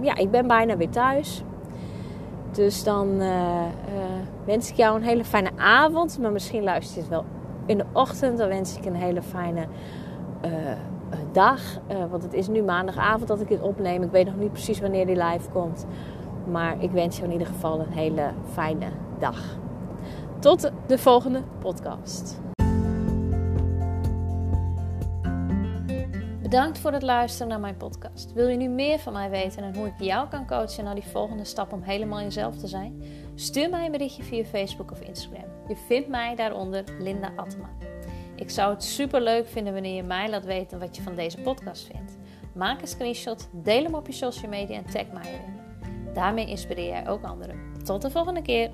ja, 0.00 0.16
ik 0.16 0.30
ben 0.30 0.46
bijna 0.46 0.76
weer 0.76 0.90
thuis. 0.90 1.42
Dus 2.52 2.84
dan 2.84 3.08
uh, 3.08 3.26
uh, 3.26 3.66
wens 4.44 4.70
ik 4.70 4.76
jou 4.76 4.96
een 4.96 5.02
hele 5.02 5.24
fijne 5.24 5.50
avond. 5.56 6.18
Maar 6.18 6.32
misschien 6.32 6.62
luister 6.62 6.94
je 6.94 7.00
het 7.00 7.10
wel 7.10 7.24
in 7.66 7.78
de 7.78 7.84
ochtend. 7.92 8.38
Dan 8.38 8.48
wens 8.48 8.76
ik 8.76 8.84
een 8.84 8.94
hele 8.94 9.22
fijne 9.22 9.66
uh, 10.44 10.50
dag. 11.32 11.60
want 12.10 12.22
het 12.22 12.32
is 12.32 12.48
nu 12.48 12.62
maandagavond 12.62 13.28
dat 13.28 13.40
ik 13.40 13.48
dit 13.48 13.60
opneem. 13.60 14.02
Ik 14.02 14.10
weet 14.10 14.26
nog 14.26 14.36
niet 14.36 14.52
precies 14.52 14.80
wanneer 14.80 15.06
die 15.06 15.24
live 15.24 15.50
komt. 15.50 15.86
Maar 16.50 16.76
ik 16.78 16.90
wens 16.90 17.16
je 17.18 17.24
in 17.24 17.32
ieder 17.32 17.46
geval 17.46 17.80
een 17.80 17.92
hele 17.92 18.30
fijne 18.52 18.86
dag. 19.18 19.58
Tot 20.38 20.70
de 20.86 20.98
volgende 20.98 21.42
podcast. 21.58 22.40
Bedankt 26.52 26.78
voor 26.78 26.92
het 26.92 27.02
luisteren 27.02 27.48
naar 27.48 27.60
mijn 27.60 27.76
podcast. 27.76 28.32
Wil 28.32 28.48
je 28.48 28.56
nu 28.56 28.68
meer 28.68 28.98
van 28.98 29.12
mij 29.12 29.30
weten 29.30 29.62
en 29.62 29.76
hoe 29.76 29.86
ik 29.86 29.92
jou 29.98 30.28
kan 30.28 30.46
coachen 30.46 30.84
naar 30.84 30.94
die 30.94 31.04
volgende 31.04 31.44
stap 31.44 31.72
om 31.72 31.82
helemaal 31.82 32.20
jezelf 32.20 32.56
te 32.56 32.66
zijn? 32.66 33.02
Stuur 33.34 33.70
mij 33.70 33.84
een 33.84 33.92
berichtje 33.92 34.22
via 34.22 34.44
Facebook 34.44 34.90
of 34.90 35.00
Instagram. 35.00 35.44
Je 35.68 35.76
vindt 35.76 36.08
mij 36.08 36.34
daaronder 36.34 36.84
Linda 36.98 37.32
Attema. 37.36 37.68
Ik 38.36 38.50
zou 38.50 38.72
het 38.72 38.82
super 38.84 39.20
leuk 39.20 39.48
vinden 39.48 39.72
wanneer 39.72 39.94
je 39.94 40.02
mij 40.02 40.30
laat 40.30 40.44
weten 40.44 40.78
wat 40.78 40.96
je 40.96 41.02
van 41.02 41.14
deze 41.14 41.38
podcast 41.38 41.86
vindt. 41.86 42.18
Maak 42.54 42.80
een 42.80 42.88
screenshot, 42.88 43.48
deel 43.52 43.82
hem 43.82 43.94
op 43.94 44.06
je 44.06 44.12
social 44.12 44.50
media 44.50 44.76
en 44.76 44.90
tag 44.90 45.12
mij 45.12 45.22
erin. 45.22 46.14
Daarmee 46.14 46.46
inspireer 46.46 46.88
jij 46.88 47.08
ook 47.08 47.22
anderen. 47.22 47.56
Tot 47.84 48.02
de 48.02 48.10
volgende 48.10 48.42
keer. 48.42 48.70